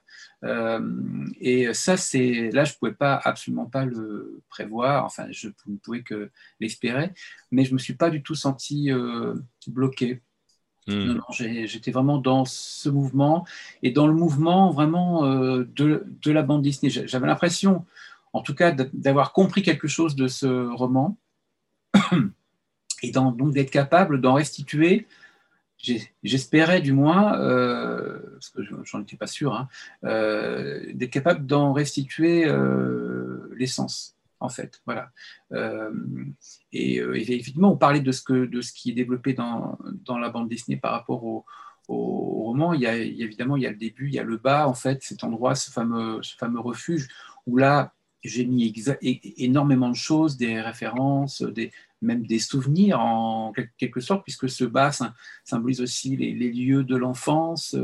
Euh, 0.44 1.26
et 1.40 1.74
ça, 1.74 1.98
c'est 1.98 2.50
là, 2.52 2.64
je 2.64 2.74
ne 2.74 2.78
pouvais 2.78 2.94
pas 2.94 3.20
absolument 3.24 3.66
pas 3.66 3.86
le 3.86 4.42
prévoir. 4.50 5.06
Enfin, 5.06 5.28
je 5.32 5.50
ne 5.68 5.78
pouvais 5.78 6.02
que 6.02 6.32
l'espérer, 6.60 7.12
mais 7.52 7.66
je 7.66 7.74
me 7.74 7.80
suis 7.80 7.94
pas 7.94 8.10
du 8.10 8.24
tout 8.24 8.36
senti 8.36 8.92
euh, 8.92 9.36
bloqué. 9.68 10.22
Hmm. 10.88 11.20
J'étais 11.30 11.92
vraiment 11.92 12.18
dans 12.18 12.44
ce 12.46 12.90
mouvement 12.90 13.46
et 13.84 13.92
dans 13.92 14.08
le 14.08 14.16
mouvement 14.16 14.72
vraiment 14.72 15.26
euh, 15.26 15.64
de, 15.76 16.06
de, 16.24 16.32
la 16.32 16.42
bande 16.42 16.64
Disney. 16.64 16.90
J'avais 16.90 17.28
l'impression, 17.28 17.86
en 18.34 18.42
tout 18.42 18.56
cas, 18.56 18.72
d'avoir 18.72 19.32
compris 19.32 19.62
quelque 19.62 19.88
chose 19.88 20.16
de 20.16 20.28
ce 20.28 20.74
roman 20.74 21.18
et 23.04 23.12
donc 23.12 23.54
d'être 23.54 23.70
capable 23.70 24.22
d'en 24.22 24.34
restituer 24.34 25.06
j'espérais 26.24 26.82
du 26.82 26.94
moins, 26.94 27.40
euh, 27.40 28.20
parce 28.34 28.50
que 28.50 28.62
j'en 28.84 29.02
étais 29.02 29.18
pas 29.18 29.28
sûr, 29.28 29.54
hein, 29.56 29.68
euh, 30.04 30.82
d'être 30.94 31.12
capable 31.12 31.46
d'en 31.46 31.74
restituer 31.74 32.46
euh, 32.46 33.50
l'essence, 33.56 34.16
en 34.40 34.50
fait. 34.50 34.82
Voilà. 34.86 35.12
et, 36.72 36.98
effectivement, 36.98 37.74
on 37.74 37.78
parlait 37.78 38.02
de 38.02 38.12
ce, 38.12 38.22
que, 38.22 38.46
de 38.46 38.62
ce 38.62 38.74
qui 38.74 38.92
est 38.92 38.96
développé 38.96 39.34
dans, 39.34 39.78
dans 40.06 40.18
la 40.18 40.30
bande 40.30 40.50
dessinée 40.50 40.78
par 40.78 40.92
rapport 40.92 41.24
au, 41.24 41.46
au, 41.88 42.44
roman. 42.44 42.74
Il 42.74 42.82
y, 42.82 42.88
a, 42.88 42.96
évidemment, 42.96 43.58
il 43.58 43.64
y 43.64 43.68
a 43.68 43.72
le 43.72 43.78
début, 43.78 44.08
il 44.08 44.14
y 44.14 44.20
a 44.20 44.24
le 44.24 44.38
bas, 44.38 44.68
en 44.68 44.74
fait, 44.74 45.04
cet 45.04 45.24
endroit, 45.24 45.56
ce 45.56 45.72
fameux, 45.72 46.22
ce 46.22 46.36
fameux 46.36 46.60
refuge, 46.60 47.08
où 47.48 47.58
là, 47.58 47.94
j'ai 48.24 48.46
mis 48.46 48.74
énormément 49.38 49.90
de 49.90 49.96
choses, 49.96 50.38
des 50.38 50.62
références, 50.62 51.42
des, 51.42 51.72
même 52.02 52.26
des 52.26 52.40
souvenirs 52.40 53.00
en 53.00 53.54
quelque 53.78 54.00
sorte, 54.00 54.24
puisque 54.24 54.50
ce 54.50 54.64
bas 54.64 54.92
symbolise 55.44 55.82
aussi 55.82 56.16
les, 56.18 56.34
lieux 56.52 56.84
de 56.84 56.96
l'enfance, 56.96 57.76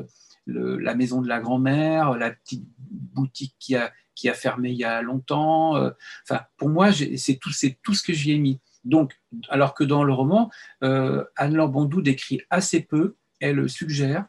la 0.48 0.96
maison 0.96 1.22
de 1.22 1.28
la 1.28 1.40
grand-mère, 1.40 2.18
la 2.18 2.32
petite 2.32 2.66
boutique 2.78 3.56
qui 3.58 3.76
a, 3.76 4.34
fermé 4.34 4.72
il 4.72 4.78
y 4.78 4.84
a 4.84 5.02
longtemps. 5.02 5.76
Euh, 5.76 5.92
enfin, 6.24 6.42
pour 6.58 6.70
moi, 6.70 6.92
c'est 6.92 7.36
tout, 7.36 7.52
tout 7.84 7.94
ce 7.94 8.04
que 8.04 8.14
j'y 8.14 8.32
ai 8.32 8.40
mis. 8.40 8.60
Donc, 8.84 9.20
alors 9.50 9.74
que 9.74 9.84
dans 9.84 10.04
le 10.04 10.14
roman, 10.14 10.50
euh, 10.84 11.24
Anne-Laure 11.36 11.70
Bondou 11.70 12.02
décrit 12.02 12.42
assez 12.50 12.82
peu, 12.82 13.16
elle 13.40 13.70
suggère, 13.70 14.26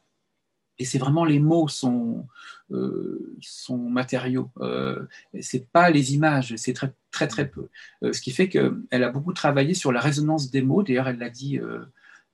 et 0.79 0.85
c'est 0.85 0.99
vraiment 0.99 1.25
les 1.25 1.41
mots 1.41 1.69
sont, 1.69 2.27
euh, 2.71 3.37
sont 3.41 3.79
matériaux. 3.79 4.51
Euh, 4.61 5.07
c'est 5.41 5.69
pas 5.71 5.91
les 5.91 6.14
images, 6.14 6.55
c'est 6.57 6.73
très, 6.73 6.93
très 7.11 7.29
très 7.29 7.49
peu. 7.49 7.69
ce 8.03 8.21
qui 8.21 8.31
fait 8.31 8.49
qu'elle 8.49 8.79
a 8.91 9.11
beaucoup 9.11 9.33
travaillé 9.33 9.75
sur 9.75 9.93
la 9.93 10.01
résonance 10.01 10.51
des 10.51 10.62
mots. 10.62 10.83
D'ailleurs, 10.83 11.09
elle 11.09 11.19
l'a 11.19 11.31
dit 11.31 11.59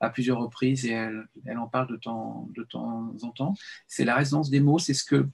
à 0.01 0.11
plusieurs 0.11 0.39
reprises 0.39 0.85
et 0.85 0.91
elle, 0.91 1.27
elle, 1.47 1.59
en 1.59 1.69
parle 1.69 1.89
de 1.89 1.97
temps, 1.97 2.49
de 2.55 2.63
temps 2.65 3.15
en 3.23 3.31
temps. 3.31 3.55
C'est 3.87 4.05
la 4.05 4.17
résonance 4.17 4.51
des 4.51 4.61
mots, 4.61 4.79
c'est 4.79 4.95
ce 4.95 5.05
que 5.05 5.27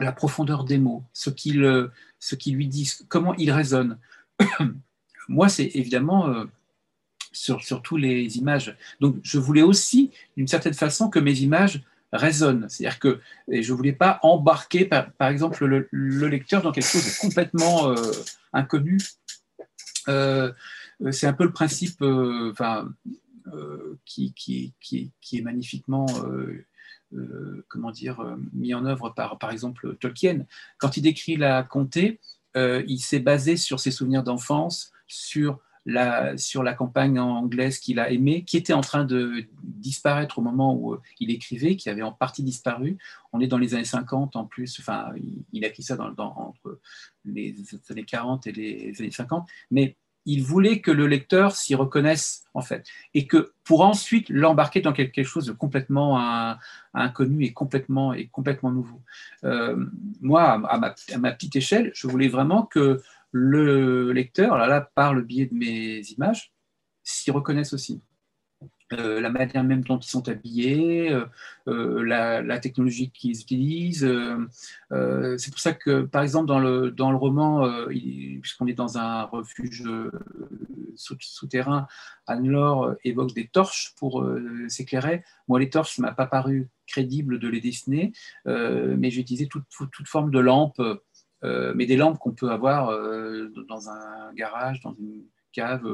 la 0.00 0.12
profondeur 0.12 0.64
des 0.64 0.78
mots, 0.78 1.04
ce 1.12 1.30
qu'ils 1.30 1.90
ce 2.18 2.34
qui 2.36 2.52
lui 2.52 2.68
disent, 2.68 3.04
comment 3.08 3.34
ils 3.34 3.50
résonnent. 3.50 3.98
Moi, 5.28 5.48
c'est 5.48 5.70
évidemment 5.74 6.28
euh, 6.28 6.44
sur, 7.32 7.62
sur 7.62 7.82
tous 7.82 7.96
les 7.96 8.38
images. 8.38 8.76
Donc, 9.00 9.16
je 9.22 9.38
voulais 9.38 9.62
aussi, 9.62 10.12
d'une 10.36 10.46
certaine 10.46 10.74
façon, 10.74 11.10
que 11.10 11.18
mes 11.18 11.40
images 11.40 11.82
résonnent. 12.12 12.68
C'est-à-dire 12.68 12.98
que 12.98 13.20
je 13.48 13.72
ne 13.72 13.76
voulais 13.76 13.92
pas 13.92 14.18
embarquer, 14.22 14.84
par, 14.84 15.28
exemple, 15.28 15.64
le, 15.64 15.88
lecteur 16.28 16.62
dans 16.62 16.72
quelque 16.72 16.88
chose 16.88 17.04
de 17.04 17.20
complètement 17.20 17.90
euh, 17.90 18.12
inconnu. 18.52 18.98
Euh, 20.08 20.52
c'est 21.10 21.26
un 21.26 21.32
peu 21.32 21.44
le 21.44 21.52
principe 21.52 22.02
enfin, 22.02 22.92
qui, 24.04 24.32
qui, 24.34 24.72
qui, 24.80 25.10
qui, 25.20 25.38
est 25.38 25.42
magnifiquement 25.42 26.06
euh, 27.14 27.64
comment 27.68 27.90
dire, 27.90 28.20
euh, 28.20 28.36
mis 28.54 28.72
en 28.74 28.86
œuvre 28.86 29.10
par, 29.10 29.38
par 29.38 29.50
exemple, 29.50 29.96
Tolkien. 29.96 30.46
Quand 30.78 30.96
il 30.96 31.02
décrit 31.02 31.36
la 31.36 31.62
comté, 31.62 32.20
euh, 32.56 32.82
il 32.86 33.00
s'est 33.00 33.20
basé 33.20 33.56
sur 33.56 33.80
ses 33.80 33.90
souvenirs 33.90 34.22
d'enfance, 34.22 34.92
sur 35.06 35.60
sur 36.36 36.62
la 36.62 36.74
campagne 36.74 37.18
anglaise 37.18 37.78
qu'il 37.78 37.98
a 37.98 38.10
aimée, 38.10 38.44
qui 38.44 38.56
était 38.56 38.72
en 38.72 38.80
train 38.80 39.04
de 39.04 39.44
disparaître 39.62 40.38
au 40.38 40.42
moment 40.42 40.74
où 40.74 40.96
il 41.18 41.30
écrivait, 41.30 41.76
qui 41.76 41.90
avait 41.90 42.02
en 42.02 42.12
partie 42.12 42.42
disparu. 42.42 42.98
On 43.32 43.40
est 43.40 43.48
dans 43.48 43.58
les 43.58 43.74
années 43.74 43.84
50 43.84 44.36
en 44.36 44.44
plus, 44.44 44.78
enfin, 44.80 45.10
il, 45.52 45.64
a 45.64 45.68
écrit 45.68 45.82
ça 45.82 45.96
dans, 45.96 46.12
entre 46.18 46.80
les 47.24 47.54
années 47.90 48.04
40 48.04 48.46
et 48.46 48.52
les 48.52 49.00
années 49.00 49.10
50, 49.10 49.48
mais 49.70 49.96
il 50.24 50.42
voulait 50.42 50.80
que 50.80 50.90
le 50.90 51.06
lecteur 51.06 51.56
s'y 51.56 51.74
reconnaisse, 51.74 52.44
en 52.54 52.60
fait, 52.60 52.86
et 53.14 53.26
que 53.26 53.52
pour 53.64 53.82
ensuite 53.82 54.28
l'embarquer 54.28 54.80
dans 54.80 54.92
quelque 54.92 55.24
chose 55.24 55.46
de 55.46 55.52
complètement 55.52 56.56
inconnu 56.94 57.44
et 57.44 57.52
complètement, 57.52 58.12
et 58.12 58.28
complètement 58.28 58.70
nouveau. 58.70 59.02
Euh, 59.44 59.84
moi, 60.20 60.42
à 60.42 60.78
ma, 61.18 61.32
petite 61.32 61.56
échelle, 61.56 61.90
je 61.94 62.06
voulais 62.06 62.28
vraiment 62.28 62.64
que 62.64 63.02
le 63.32 64.12
lecteur, 64.12 64.56
là, 64.56 64.80
par 64.94 65.14
le 65.14 65.22
biais 65.22 65.46
de 65.46 65.54
mes 65.54 66.00
images, 66.12 66.52
s'y 67.02 67.30
reconnaisse 67.30 67.72
aussi. 67.72 68.02
Euh, 68.92 69.20
la 69.20 69.30
manière 69.30 69.64
même 69.64 69.82
dont 69.82 69.98
ils 69.98 70.08
sont 70.08 70.28
habillés, 70.28 71.10
euh, 71.10 71.24
euh, 71.68 72.04
la, 72.04 72.58
technologie 72.58 73.10
qu'ils 73.10 73.40
utilisent. 73.40 74.08
c'est 74.90 75.50
pour 75.50 75.60
ça 75.60 75.72
que, 75.72 76.02
par 76.02 76.22
exemple, 76.22 76.46
dans 76.46 76.60
le, 76.60 76.90
dans 76.90 77.10
le 77.10 77.16
roman, 77.16 77.66
puisqu'on 78.40 78.66
est 78.66 78.74
dans 78.74 78.98
un 78.98 79.22
refuge 79.24 79.84
souterrain, 80.96 81.86
Anne-Laure 82.26 82.94
évoque 83.04 83.34
des 83.34 83.48
torches 83.48 83.94
pour 83.98 84.24
s'éclairer. 84.68 85.24
Moi, 85.48 85.58
les 85.58 85.70
torches, 85.70 85.98
ne 85.98 86.02
m'a 86.02 86.12
pas 86.12 86.26
paru 86.26 86.68
crédible 86.86 87.38
de 87.38 87.48
les 87.48 87.60
dessiner, 87.60 88.12
mais 88.46 89.10
j'ai 89.10 89.22
utilisé 89.22 89.48
toute, 89.48 89.64
toute, 89.68 90.06
forme 90.06 90.30
de 90.30 90.38
lampe, 90.38 90.80
mais 91.42 91.86
des 91.86 91.96
lampes 91.96 92.18
qu'on 92.18 92.32
peut 92.32 92.50
avoir 92.50 92.86
dans 93.68 93.90
un 93.90 94.32
garage, 94.34 94.80
dans 94.80 94.92
une 94.94 95.24
cave 95.52 95.84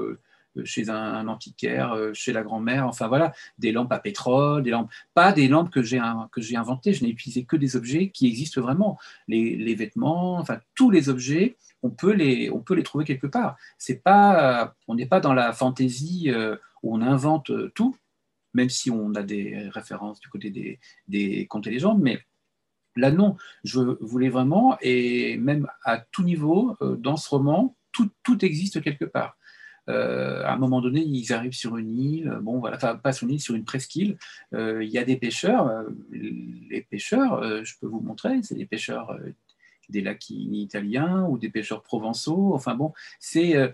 chez 0.65 0.91
un, 0.91 1.29
antiquaire, 1.29 1.93
euh, 1.93 2.13
chez 2.15 2.33
la 2.33 2.43
grand-mère, 2.43 2.87
enfin 2.87 3.09
voilà, 3.09 3.33
des 3.59 3.73
lampes 3.73 3.93
à 3.93 3.99
pétrole, 3.99 4.63
des 4.63 4.71
lampes, 4.71 4.91
pas 5.15 5.33
des 5.33 5.49
lampes 5.49 5.71
que 5.71 5.83
j'ai 5.83 5.99
inventées, 5.99 6.93
je 6.93 7.05
n'ai 7.05 7.11
utilisé 7.11 7.45
que 7.45 7.57
des 7.57 7.77
objets 7.77 8.11
qui 8.11 8.27
existent 8.27 8.61
vraiment, 8.61 8.99
les, 9.27 9.75
vêtements, 9.75 10.39
enfin 10.39 10.61
tous 10.75 10.91
les 10.91 11.09
objets, 11.09 11.57
on 11.83 11.91
peut 11.91 12.13
les, 12.13 12.51
on 12.51 12.61
peut 12.61 12.75
les 12.75 12.83
trouver 12.83 13.05
quelque 13.05 13.27
part. 13.27 13.57
C'est 13.79 14.03
pas, 14.03 14.75
on 14.89 14.95
n'est 14.95 15.07
pas 15.07 15.21
dans 15.21 15.35
la 15.35 15.53
fantaisie 15.53 16.31
euh, 16.31 16.57
où 16.83 16.97
on 16.97 17.01
invente 17.03 17.51
euh, 17.51 17.71
tout, 17.75 17.97
même 18.55 18.71
si 18.71 18.91
on 18.91 19.15
a 19.15 19.23
des 19.23 19.69
références 19.71 20.21
du 20.21 20.29
côté 20.29 20.51
des, 20.51 20.81
des 21.07 21.47
contes 21.47 21.67
et 21.67 21.71
légendes, 21.71 22.01
mais 22.01 22.21
là 22.99 23.11
non, 23.11 23.37
je 23.65 23.81
voulais 24.01 24.29
vraiment, 24.29 24.77
et 24.81 25.37
même 25.39 25.67
à 25.85 25.99
tout 25.99 26.23
niveau, 26.23 26.77
dans 26.81 27.17
ce 27.17 27.29
roman, 27.31 27.77
tout, 27.93 28.11
tout 28.23 28.45
existe 28.45 28.83
quelque 28.83 29.05
part. 29.05 29.39
Euh, 29.89 30.45
à 30.45 30.53
un 30.53 30.59
moment 30.59 30.81
donné, 30.81 31.01
ils 31.01 31.33
arrivent 31.33 31.55
sur 31.55 31.77
une 31.79 31.99
île, 31.99 32.39
bon 32.43 32.59
voilà, 32.59 32.77
enfin 32.77 32.97
pas 32.97 33.13
sur 33.13 33.27
une 33.27 33.35
île, 33.35 33.41
sur 33.41 33.55
une 33.55 33.65
presqu'île. 33.65 34.19
Euh, 34.55 34.85
il 34.85 34.91
y 34.91 34.99
a 34.99 35.05
des 35.05 35.17
pêcheurs. 35.17 35.67
Euh, 35.69 35.85
les 36.13 36.83
pêcheurs, 36.83 37.65
je 37.65 37.75
peux 37.81 37.87
vous 37.87 38.01
montrer, 38.01 38.43
c'est 38.43 38.55
des 38.55 38.67
pêcheurs 38.67 39.19
des 39.89 40.03
lacs 40.03 40.29
italiens 40.29 41.25
ou 41.31 41.39
des 41.39 41.49
pêcheurs 41.49 41.83
provençaux. 41.83 42.53
Enfin 42.55 42.75
bon, 42.75 42.93
c'est, 43.21 43.73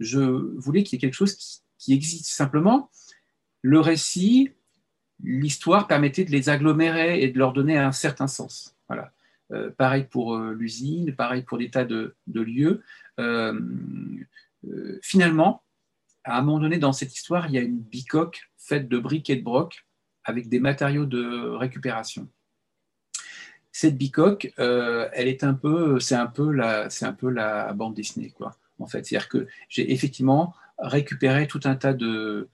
je 0.00 0.20
voulais 0.56 0.82
qu'il 0.82 0.96
y 0.96 0.98
ait 0.98 1.00
quelque 1.00 1.14
chose 1.14 1.62
qui, 1.76 1.92
existe 1.92 2.26
simplement. 2.26 2.90
Le 3.60 3.80
récit, 3.80 4.52
l'histoire 5.22 5.86
permettait 5.86 6.24
de 6.24 6.30
les 6.30 6.48
agglomérer 6.48 7.22
et 7.22 7.28
de 7.28 7.38
leur 7.38 7.52
donner 7.52 7.76
un 7.76 7.92
certain 7.92 8.28
sens. 8.28 8.76
Voilà. 8.88 9.12
pareil 9.76 10.04
pour 10.04 10.38
l'usine, 10.38 11.14
pareil 11.14 11.42
pour 11.42 11.58
des 11.58 11.70
tas 11.70 11.84
de, 11.84 12.14
lieux. 12.26 12.82
Euh, 14.66 14.98
finalement, 15.02 15.62
à 16.24 16.38
un 16.38 16.42
moment 16.42 16.60
donné 16.60 16.78
dans 16.78 16.92
cette 16.92 17.14
histoire, 17.14 17.46
il 17.46 17.52
y 17.52 17.58
a 17.58 17.62
une 17.62 17.78
bicoque 17.78 18.50
faite 18.56 18.88
de 18.88 18.98
briques 18.98 19.30
et 19.30 19.36
de 19.36 19.42
broc 19.42 19.86
avec 20.24 20.48
des 20.48 20.60
matériaux 20.60 21.06
de 21.06 21.50
récupération. 21.50 22.28
Cette 23.72 23.96
bicoque, 23.96 24.52
euh, 24.58 25.08
elle 25.12 25.28
est 25.28 25.44
un 25.44 25.54
peu, 25.54 26.00
c'est 26.00 26.16
un 26.16 26.26
peu 26.26 26.50
la, 26.50 26.90
c'est 26.90 27.06
un 27.06 27.12
peu 27.12 27.30
la 27.30 27.72
bande 27.72 27.94
dessinée, 27.94 28.30
quoi. 28.30 28.56
En 28.80 28.86
fait, 28.86 29.04
c'est-à-dire 29.04 29.28
que 29.28 29.46
j'ai 29.68 29.92
effectivement 29.92 30.54
récupéré 30.78 31.46
tout 31.46 31.60
un 31.64 31.74
tas 31.74 31.92
de, 31.92 32.06
euh, 32.06 32.48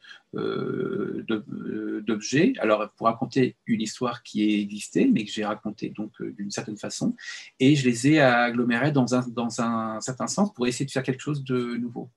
d'objets. 2.07 2.53
Alors, 2.59 2.91
pour 2.97 3.07
raconter 3.07 3.57
une 3.67 3.81
histoire 3.81 4.23
qui 4.23 4.61
existait, 4.61 5.07
mais 5.07 5.25
que 5.25 5.31
j'ai 5.31 5.45
racontée 5.45 5.91
donc 5.91 6.21
d'une 6.23 6.51
certaine 6.51 6.77
façon, 6.77 7.15
et 7.61 7.77
je 7.77 7.89
les 7.89 8.09
ai 8.09 8.21
agglomérés 8.21 8.93
dans 8.93 9.15
un, 9.15 9.27
dans 9.29 9.61
un 9.61 10.01
certain 10.01 10.27
sens 10.27 10.53
pour 10.53 10.67
essayer 10.67 10.85
de 10.85 10.91
faire 10.91 11.03
quelque 11.03 11.23
chose 11.23 11.45
de 11.45 11.77
nouveau. 11.77 12.11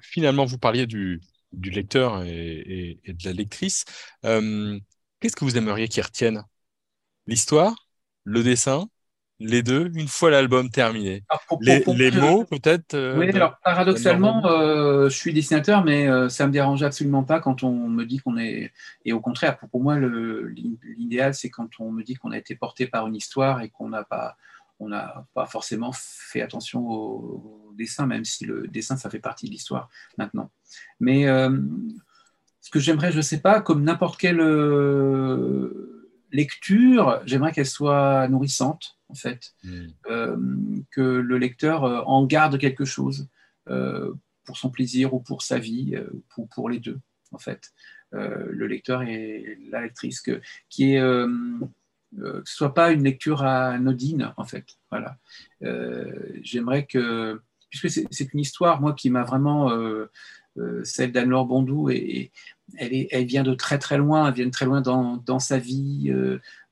Finalement, 0.00 0.44
vous 0.44 0.58
parliez 0.58 0.86
du, 0.86 1.20
du 1.52 1.70
lecteur 1.70 2.22
et, 2.24 3.00
de 3.06 3.24
la 3.24 3.32
lectrice. 3.32 3.84
Euh, 4.24 4.78
qu'est-ce 5.20 5.36
que 5.36 5.44
vous 5.44 5.56
aimeriez 5.56 5.88
qu'ils 5.88 6.02
retiennent? 6.02 6.42
L'histoire? 7.26 7.88
Le 8.24 8.42
dessin? 8.42 8.88
Les 9.38 9.62
deux 9.62 9.90
une 9.94 10.08
fois 10.08 10.30
l'album 10.30 10.70
terminé 10.70 11.24
les, 11.60 12.10
mots 12.10 12.44
peut-être 12.44 12.94
euh, 12.94 13.18
Oui, 13.18 13.30
alors 13.30 13.58
paradoxalement, 13.64 14.44
euh, 14.46 15.08
je 15.08 15.16
suis 15.16 15.32
dessinateur, 15.32 15.84
mais 15.84 16.06
ça 16.06 16.12
euh, 16.12 16.28
ça 16.28 16.46
me 16.46 16.52
dérange 16.52 16.82
absolument 16.82 17.22
pas 17.22 17.38
quand 17.40 17.62
on 17.62 17.88
me 17.88 18.04
dit 18.04 18.18
qu'on 18.18 18.36
est. 18.36 18.72
Et 19.04 19.12
au 19.12 19.20
contraire, 19.20 19.58
pour, 19.58 19.80
moi, 19.80 19.96
l'idéal, 20.00 21.34
c'est 21.34 21.50
quand 21.50 21.68
on 21.78 21.92
me 21.92 22.02
dit 22.02 22.14
qu'on 22.14 22.32
a 22.32 22.38
été 22.38 22.56
porté 22.56 22.88
par 22.88 23.06
une 23.06 23.14
histoire 23.14 23.60
et 23.60 23.68
qu'on 23.68 23.88
n'a 23.88 24.02
pas, 24.02 24.36
on 24.80 24.88
n'a 24.88 25.24
pas 25.34 25.46
forcément 25.46 25.92
fait 25.92 26.42
attention 26.42 26.88
au, 26.90 27.72
dessin, 27.78 28.06
même 28.06 28.24
si 28.24 28.44
le 28.44 28.66
dessin, 28.66 28.96
ça 28.96 29.08
fait 29.08 29.20
partie 29.20 29.46
de 29.46 29.52
l'histoire 29.52 29.88
maintenant. 30.18 30.50
Mais 30.98 31.26
ce 32.60 32.70
que 32.70 32.80
j'aimerais, 32.80 33.12
je 33.12 33.18
ne 33.18 33.22
sais 33.22 33.40
pas, 33.40 33.60
comme 33.60 33.84
n'importe 33.84 34.18
quelle 34.18 34.42
lecture, 36.32 37.20
j'aimerais 37.24 37.52
qu'elle 37.52 37.66
soit 37.66 38.26
nourrissante 38.28 38.98
en 39.12 39.14
fait, 39.14 39.52
hmm. 39.62 39.86
euh, 40.10 40.36
que 40.90 41.00
le 41.00 41.38
lecteur 41.38 41.84
euh, 41.84 42.00
en 42.06 42.24
garde 42.24 42.58
quelque 42.58 42.86
chose 42.86 43.28
euh, 43.68 44.12
pour 44.44 44.56
son 44.56 44.70
plaisir 44.70 45.14
ou 45.14 45.20
pour 45.20 45.42
sa 45.42 45.58
vie, 45.58 45.96
ou 46.36 46.46
pour, 46.46 46.68
les 46.68 46.80
deux, 46.80 46.98
en 47.30 47.38
fait. 47.38 47.70
le 48.10 48.66
lecteur 48.66 49.02
et 49.02 49.56
la 49.70 49.82
lectrice, 49.82 50.20
que, 50.20 50.40
qui 50.68 50.94
est 50.94 51.00
que 51.00 52.42
ce 52.44 52.56
soit 52.56 52.74
pas 52.74 52.90
une 52.90 53.04
lecture 53.04 53.44
anodine, 53.44 54.34
en 54.36 54.44
fait. 54.44 54.66
Voilà. 54.90 55.16
J'aimerais 56.42 56.86
que, 56.86 57.40
puisque 57.70 57.88
c'est 57.88 58.34
une 58.34 58.40
histoire, 58.40 58.80
moi, 58.80 58.94
qui 58.94 59.10
m'a 59.10 59.22
vraiment, 59.22 59.70
celle 60.82 61.12
d'Anne-Laure 61.12 61.46
Bondou, 61.46 61.88
et, 61.88 62.32
elle, 62.78 62.92
est, 62.92 63.06
elle, 63.12 63.26
vient 63.26 63.44
de 63.44 63.54
très 63.54 63.78
très 63.78 63.98
loin, 63.98 64.26
elle 64.26 64.34
vient 64.34 64.46
de 64.46 64.50
très 64.50 64.66
loin 64.66 64.80
dans, 64.80 65.18
dans 65.18 65.38
sa 65.38 65.58
vie, 65.58 66.12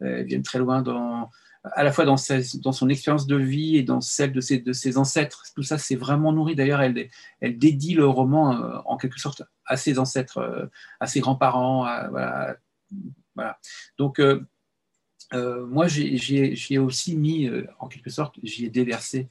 elle 0.00 0.24
vient 0.24 0.38
de 0.38 0.42
très 0.44 0.58
loin 0.58 0.82
dans, 0.82 1.30
à 1.64 1.84
la 1.84 1.92
fois 1.92 2.04
dans, 2.04 2.16
dans 2.62 2.72
son 2.72 2.88
expérience 2.88 3.26
de 3.26 3.36
vie 3.36 3.76
et 3.76 3.82
dans 3.82 4.00
celle 4.00 4.32
de 4.32 4.40
ses, 4.40 4.58
de 4.58 4.72
ses 4.72 4.96
ancêtres. 4.96 5.44
Tout 5.54 5.62
ça, 5.62 5.78
c'est 5.78 5.96
vraiment 5.96 6.32
nourri. 6.32 6.54
D'ailleurs, 6.54 6.80
elle, 6.80 7.08
elle 7.40 7.58
dédie 7.58 7.94
le 7.94 8.06
roman 8.06 8.54
euh, 8.54 8.78
en 8.86 8.96
quelque 8.96 9.20
sorte 9.20 9.42
à 9.66 9.76
ses 9.76 9.98
ancêtres, 9.98 10.38
euh, 10.38 10.66
à 11.00 11.06
ses 11.06 11.20
grands-parents. 11.20 11.82
Voilà, 12.10 12.56
voilà, 13.34 13.58
Donc, 13.98 14.20
euh, 14.20 14.40
moi, 15.66 15.86
j'y 15.86 16.36
ai, 16.70 16.78
aussi 16.78 17.16
mis, 17.16 17.50
en 17.78 17.88
quelque 17.88 18.10
sorte, 18.10 18.36
j'y 18.42 18.64
ai 18.64 18.70
déversé 18.70 19.28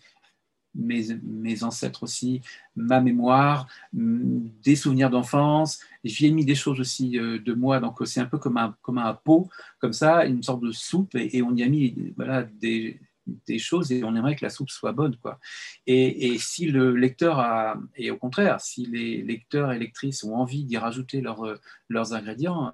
mes, 0.75 1.63
ancêtres 1.63 2.03
aussi, 2.03 2.41
ma 2.75 3.01
mémoire, 3.01 3.67
des 3.93 4.75
souvenirs 4.75 5.09
d'enfance. 5.09 5.79
J'y 6.03 6.27
ai 6.27 6.31
mis 6.31 6.45
des 6.45 6.55
choses 6.55 6.79
aussi 6.79 7.17
euh, 7.17 7.39
de 7.39 7.53
moi, 7.53 7.79
donc 7.79 7.97
c'est 8.05 8.19
un 8.19 8.25
peu 8.25 8.37
comme 8.37 8.57
un, 8.57 8.75
comme 8.81 8.97
un 8.97 9.13
pot, 9.13 9.49
comme 9.79 9.93
ça, 9.93 10.25
une 10.25 10.43
sorte 10.43 10.61
de 10.61 10.71
soupe, 10.71 11.15
et, 11.15 11.41
on 11.41 11.55
y 11.55 11.63
a 11.63 11.67
mis 11.67 12.13
voilà, 12.15 12.43
des, 12.43 12.99
des 13.47 13.59
choses 13.59 13.91
et 13.91 14.03
on 14.03 14.15
aimerait 14.15 14.35
que 14.35 14.45
la 14.45 14.49
soupe 14.49 14.69
soit 14.69 14.91
bonne. 14.91 15.15
Quoi. 15.17 15.39
Et, 15.87 16.37
si 16.39 16.67
le 16.67 16.95
lecteur 16.95 17.39
a, 17.39 17.77
et 17.95 18.11
au 18.11 18.17
contraire, 18.17 18.61
si 18.61 18.85
les 18.85 19.21
lecteurs 19.21 19.71
et 19.71 19.79
lectrices 19.79 20.23
ont 20.23 20.35
envie 20.35 20.63
d'y 20.65 20.77
rajouter 20.77 21.21
leurs 21.21 22.13
ingrédients, 22.13 22.73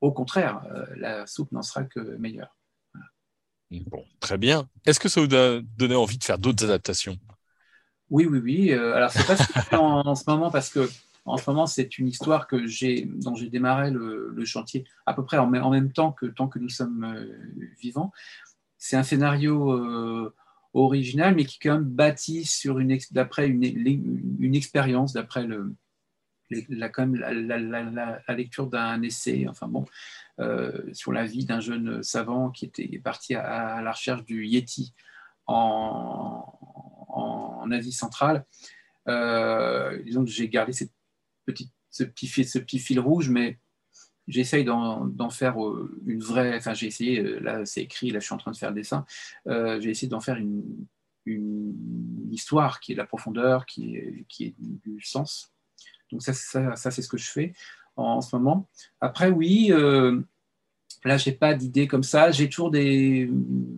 au 0.00 0.12
contraire, 0.12 0.62
la 0.96 1.26
soupe 1.26 1.52
n'en 1.52 1.62
sera 1.62 1.84
que 1.84 2.16
meilleure. 2.16 2.54
Très 4.20 4.38
bien. 4.38 4.68
Est-ce 4.86 5.00
que 5.00 5.08
ça 5.08 5.20
vous 5.20 5.34
a 5.34 5.60
donné 5.76 5.94
envie 5.94 6.18
de 6.18 6.24
faire 6.24 6.38
d'autres 6.38 6.64
adaptations? 6.64 7.18
Oui, 8.10 8.26
oui, 8.26 8.38
oui. 8.38 8.72
Alors, 8.72 9.10
c'est 9.10 9.26
pas 9.26 9.36
ce 9.36 9.74
en, 9.74 10.06
en 10.06 10.14
ce 10.14 10.24
moment 10.28 10.50
parce 10.50 10.70
que 10.70 10.88
en 11.26 11.38
ce 11.38 11.48
moment, 11.48 11.66
c'est 11.66 11.98
une 11.98 12.08
histoire 12.08 12.46
que 12.46 12.66
j'ai, 12.66 13.06
dont 13.06 13.34
j'ai 13.34 13.48
démarré 13.48 13.90
le, 13.90 14.44
chantier 14.44 14.84
à 15.06 15.14
peu 15.14 15.24
près 15.24 15.38
en, 15.38 15.48
même 15.48 15.92
temps 15.92 16.12
que 16.12 16.26
tant 16.26 16.48
que 16.48 16.58
nous 16.58 16.68
sommes 16.68 17.04
euh, 17.04 17.24
vivants. 17.80 18.12
C'est 18.76 18.96
un 18.96 19.02
scénario 19.02 19.72
euh, 19.72 20.34
original, 20.74 21.34
mais 21.34 21.46
qui 21.46 21.56
est 21.56 21.68
quand 21.68 21.78
même 21.78 21.84
bâti 21.84 22.44
sur 22.44 22.78
une, 22.78 22.98
d'après 23.12 23.48
une, 23.48 24.54
expérience, 24.54 25.14
d'après 25.14 25.46
la, 26.50 26.90
la, 27.48 28.34
lecture 28.36 28.66
d'un 28.66 29.00
essai, 29.00 29.46
enfin 29.48 29.66
bon, 29.66 29.82
euh, 29.84 29.86
sur 30.92 31.12
la 31.12 31.24
vie 31.24 31.44
d'un 31.44 31.60
jeune 31.60 32.02
savant 32.02 32.50
qui 32.50 32.64
était 32.64 32.98
parti 32.98 33.34
à, 33.34 33.80
la 33.82 33.92
recherche 33.92 34.24
du 34.24 34.46
Yeti 34.46 34.94
en, 35.46 36.50
Asie 37.70 37.92
centrale. 37.92 38.44
disons 39.06 40.24
que 40.24 40.30
j'ai 40.30 40.48
gardé 40.48 40.72
cette 40.72 40.92
petit, 41.44 41.70
ce, 41.90 42.04
petit 42.04 42.78
fil, 42.78 43.00
rouge, 43.00 43.28
mais 43.28 43.58
j'essaye 44.26 44.64
d'en 44.64 45.30
faire 45.30 45.62
euh, 45.64 46.00
une 46.06 46.22
vraie. 46.22 46.56
Enfin, 46.56 46.74
j'ai 46.74 46.86
essayé, 46.86 47.20
euh, 47.20 47.38
là 47.40 47.64
c'est 47.64 47.82
écrit, 47.82 48.10
là 48.10 48.20
je 48.20 48.24
suis 48.24 48.34
en 48.34 48.38
train 48.38 48.50
de 48.50 48.56
faire 48.56 48.70
le 48.70 48.76
dessin, 48.76 49.04
euh, 49.46 49.80
j'ai 49.80 49.90
essayé 49.90 50.08
d'en 50.08 50.20
faire 50.20 50.36
une, 50.36 50.86
histoire 52.30 52.80
qui 52.80 52.92
est 52.92 52.94
de 52.96 53.00
la 53.00 53.06
profondeur, 53.06 53.64
qui 53.64 53.96
est, 53.96 54.54
du 54.58 55.00
sens. 55.00 55.54
Donc, 56.10 56.20
ça 56.20 56.34
c'est 56.34 57.02
ce 57.02 57.08
que 57.08 57.16
je 57.16 57.30
fais 57.30 57.54
en, 57.96 58.20
ce 58.20 58.36
moment. 58.36 58.68
Après, 59.00 59.30
oui, 59.30 59.68
euh, 59.70 60.20
là, 61.04 61.16
j'ai 61.16 61.32
pas 61.32 61.54
d'idée 61.54 61.86
comme 61.86 62.02
ça. 62.02 62.30
J'ai 62.30 62.48
toujours 62.48 62.70
des, 62.70 63.30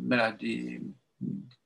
voilà, 0.07 0.33
des, 0.33 0.83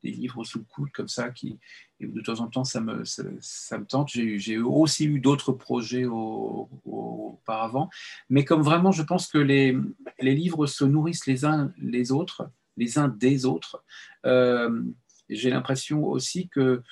livres 0.03 0.45
sous 0.45 0.59
le 0.59 0.65
coude 0.65 0.91
comme 0.93 1.09
ça 1.09 1.29
qui 1.31 1.59
de 2.01 2.23
temps 2.23 2.41
en 2.41 2.47
temps 2.47 2.65
ça 2.65 2.81
me, 2.81 3.05
ça, 3.05 3.79
me 3.79 3.85
tente. 3.85 4.09
J'ai 4.09 4.59
aussi 4.59 5.05
eu 5.05 5.21
d'autres 5.21 5.53
projets 5.53 6.07
auparavant, 6.07 7.91
mais 8.31 8.45
comme 8.45 8.63
vraiment 8.63 8.93
je 8.93 9.03
pense 9.03 9.27
que 9.27 9.37
les, 9.37 9.77
les, 10.19 10.35
livres 10.35 10.67
se 10.67 10.85
nourrissent 10.85 11.27
les 11.27 11.45
uns 11.45 11.73
les 11.77 12.13
autres, 12.13 12.49
les 12.79 12.97
uns 12.99 13.09
des 13.09 13.45
autres, 13.45 13.85
euh, 14.25 14.83
j'ai 15.29 15.51
l'impression 15.51 16.05
aussi 16.05 16.49
que 16.49 16.83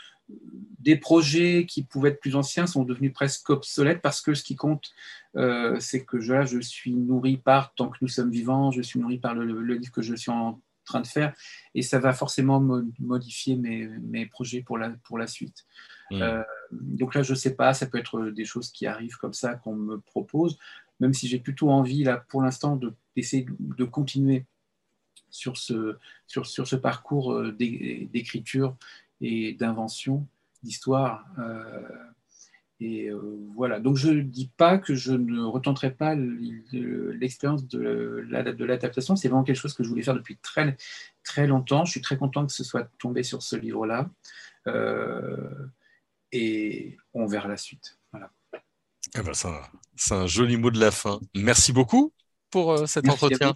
des 0.79 0.97
projets 0.97 1.67
qui 1.67 1.83
pouvaient 1.83 2.11
être 2.11 2.21
plus 2.21 2.37
anciens 2.37 2.67
sont 2.67 2.85
devenus 2.85 3.13
presque 3.13 3.49
obsolètes 3.51 4.03
parce 4.03 4.21
que 4.21 4.35
ce 4.35 4.43
qui 4.43 4.57
compte, 4.57 4.91
euh, 5.37 5.79
c'est 5.81 6.05
que 6.05 6.21
je, 6.21 6.33
là, 6.33 6.45
je 6.45 6.59
suis 6.59 6.95
nourri 6.95 7.37
par, 7.37 7.75
tant 7.75 7.89
que 7.89 7.99
nous 8.01 8.09
sommes 8.09 8.31
vivants, 8.31 8.71
je 8.71 8.83
suis 8.83 8.99
nourri 8.99 9.19
par 9.19 9.35
le, 9.35 9.45
le 9.45 9.75
livre 9.75 9.93
que 9.93 10.03
je 10.03 10.15
suis 10.15 10.31
en 10.31 10.61
train 10.89 11.01
de 11.01 11.07
faire 11.07 11.35
et 11.75 11.83
ça 11.83 11.99
va 11.99 12.13
forcément 12.13 12.61
modifier 12.99 13.57
mes, 13.57 13.87
mes, 13.87 14.27
projets 14.27 14.63
pour 14.63 14.79
la, 14.79 14.91
pour 15.05 15.19
la 15.19 15.27
suite. 15.27 15.67
Hmm. 16.11 16.23
Euh, 16.23 16.43
donc 16.73 17.15
là, 17.15 17.23
je 17.23 17.33
ne 17.33 17.37
sais 17.37 17.55
pas, 17.55 17.75
ça 17.75 17.87
peut 17.87 17.99
être 17.99 18.31
des 18.31 18.45
choses 18.45 18.73
qui 18.73 18.87
arrivent 18.87 19.17
comme 19.19 19.35
ça, 19.35 19.55
qu'on 19.55 19.77
me 19.77 20.01
propose, 20.01 20.59
même 21.01 21.15
si 21.15 21.29
j'ai 21.29 21.39
plutôt 21.39 21.71
envie, 21.71 22.03
là, 22.05 22.25
pour 22.29 22.43
l'instant, 22.43 22.81
d'essayer 23.15 23.47
de, 23.59 23.85
continuer 23.85 24.47
sur 25.31 25.57
ce, 25.57 25.97
sur, 26.27 26.47
sur 26.47 26.67
ce 26.67 26.77
parcours 26.77 27.33
euh, 27.33 27.53
d'écriture 27.53 28.77
et 29.21 29.53
d'invention, 29.53 30.27
d'histoire. 30.63 31.27
Euh, 31.39 31.83
et 32.81 33.09
euh, 33.09 33.39
voilà, 33.57 33.81
donc 33.81 33.97
je 33.97 34.09
ne 34.09 34.21
dis 34.21 34.53
pas 34.57 34.79
que 34.79 34.95
je 34.95 35.13
ne 35.13 35.43
retenterai 35.43 35.91
pas 35.91 36.15
l'expérience 36.15 37.67
de 37.67 38.25
l'adaptation. 38.31 39.17
C'est 39.17 39.29
vraiment 39.29 39.43
quelque 39.43 39.57
chose 39.57 39.75
que 39.75 39.83
je 39.83 39.89
voulais 39.89 40.03
faire 40.03 40.15
depuis 40.15 40.37
très, 40.37 40.77
très 41.25 41.49
longtemps. 41.49 41.85
Je 41.85 41.91
suis 41.91 42.01
très 42.01 42.17
content 42.17 42.47
que 42.47 42.53
ce 42.53 42.63
soit 42.63 42.89
tombé 42.99 43.25
sur 43.25 43.43
ce 43.43 43.57
livre-là. 43.57 44.09
Euh, 44.69 45.67
et 46.31 46.97
on 47.15 47.27
verra 47.27 47.49
la 47.49 47.57
suite. 47.57 47.99
Voilà. 48.13 48.31
Eh 49.17 49.23
ben 49.23 49.33
c'est 49.97 50.15
un, 50.15 50.27
joli 50.27 50.57
mot 50.57 50.71
de 50.71 50.79
la 50.79 50.93
fin. 50.93 51.19
Merci 51.35 51.73
beaucoup 51.73 52.13
pour 52.51 52.73
euh, 52.73 52.87
cet 52.87 53.09
entretien. 53.09 53.55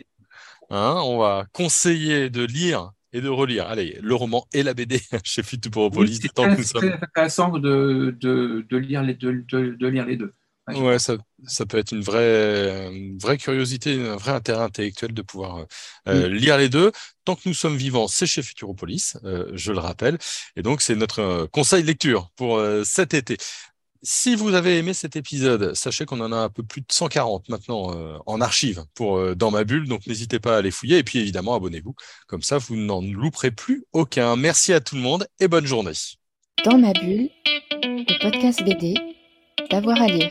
Hein, 0.71 1.01
on 1.05 1.19
va 1.19 1.47
conseiller 1.53 2.29
de 2.29 2.43
lire 2.43 2.93
et 3.13 3.21
de 3.21 3.29
relire. 3.29 3.67
Allez, 3.67 3.99
le 4.03 4.15
roman 4.15 4.47
et 4.53 4.63
la 4.63 4.75
BD 4.75 5.01
chez 5.25 5.43
Futuropolis. 5.43 6.11
Oui, 6.11 6.19
c'est 6.23 6.79
très, 6.79 6.93
intéressant 6.93 7.59
de, 7.59 8.17
de, 8.21 8.67
de, 8.69 8.77
lire 8.77 9.03
les, 9.03 9.15
de, 9.15 9.45
de 9.49 9.87
lire 9.87 10.07
les 10.07 10.17
deux. 10.17 10.33
Ouais, 10.69 10.99
ça, 11.01 11.17
ça, 11.45 11.67
peut 11.67 11.79
être 11.79 11.93
une 11.93 12.03
vraie, 12.03 12.89
une 12.95 13.19
vraie 13.19 13.37
curiosité, 13.37 14.01
un 14.01 14.17
vrai 14.17 14.31
intérêt 14.31 14.63
intellectuel 14.63 15.13
de 15.13 15.23
pouvoir 15.23 15.67
euh, 16.07 16.29
lire 16.29 16.57
les 16.57 16.69
deux. 16.69 16.93
Tant 17.25 17.35
que 17.35 17.43
nous 17.47 17.55
sommes 17.55 17.77
vivants, 17.77 18.07
c'est 18.07 18.27
chez 18.27 18.43
Futuropolis, 18.43 19.17
euh, 19.25 19.51
je 19.55 19.73
le 19.73 19.81
rappelle. 19.81 20.19
Et 20.55 20.63
donc, 20.63 20.81
c'est 20.81 20.95
notre 20.95 21.21
euh, 21.21 21.47
conseil 21.49 21.83
de 21.83 21.89
lecture 21.89 22.31
pour 22.37 22.59
euh, 22.59 22.85
cet 22.85 23.13
été. 23.13 23.39
Si 24.05 24.35
vous 24.35 24.55
avez 24.55 24.79
aimé 24.79 24.95
cet 24.95 25.15
épisode, 25.15 25.75
sachez 25.75 26.07
qu'on 26.07 26.21
en 26.21 26.33
a 26.33 26.37
un 26.37 26.49
peu 26.49 26.65
plus 26.65 26.81
de 26.81 26.87
140 26.91 27.49
maintenant 27.49 27.95
euh, 27.95 28.19
en 28.27 28.41
archive 28.41 28.85
pour 28.95 29.17
euh, 29.17 29.37
Dans 29.37 29.53
ma 29.53 29.63
bulle, 29.63 29.87
donc 29.87 30.09
n'hésitez 30.09 30.41
pas 30.41 30.57
à 30.57 30.61
les 30.61 30.73
fouiller 30.73 30.99
et 30.99 31.05
puis 31.05 31.21
évidemment 31.21 31.55
abonnez-vous. 31.55 31.95
Comme 32.27 32.43
ça, 32.43 32.59
vous 32.59 32.75
n'en 32.75 33.01
louperez 33.01 33.53
plus 33.53 33.85
aucun. 33.93 34.35
Merci 34.35 34.73
à 34.73 34.81
tout 34.81 34.97
le 34.97 35.03
monde 35.03 35.29
et 35.39 35.47
bonne 35.47 35.67
journée. 35.67 35.93
Dans 36.65 36.79
ma 36.79 36.93
bulle, 36.93 37.31
le 37.71 38.23
podcast 38.23 38.65
BD, 38.65 38.95
d'avoir 39.71 40.03
à 40.03 40.09
lire. 40.09 40.31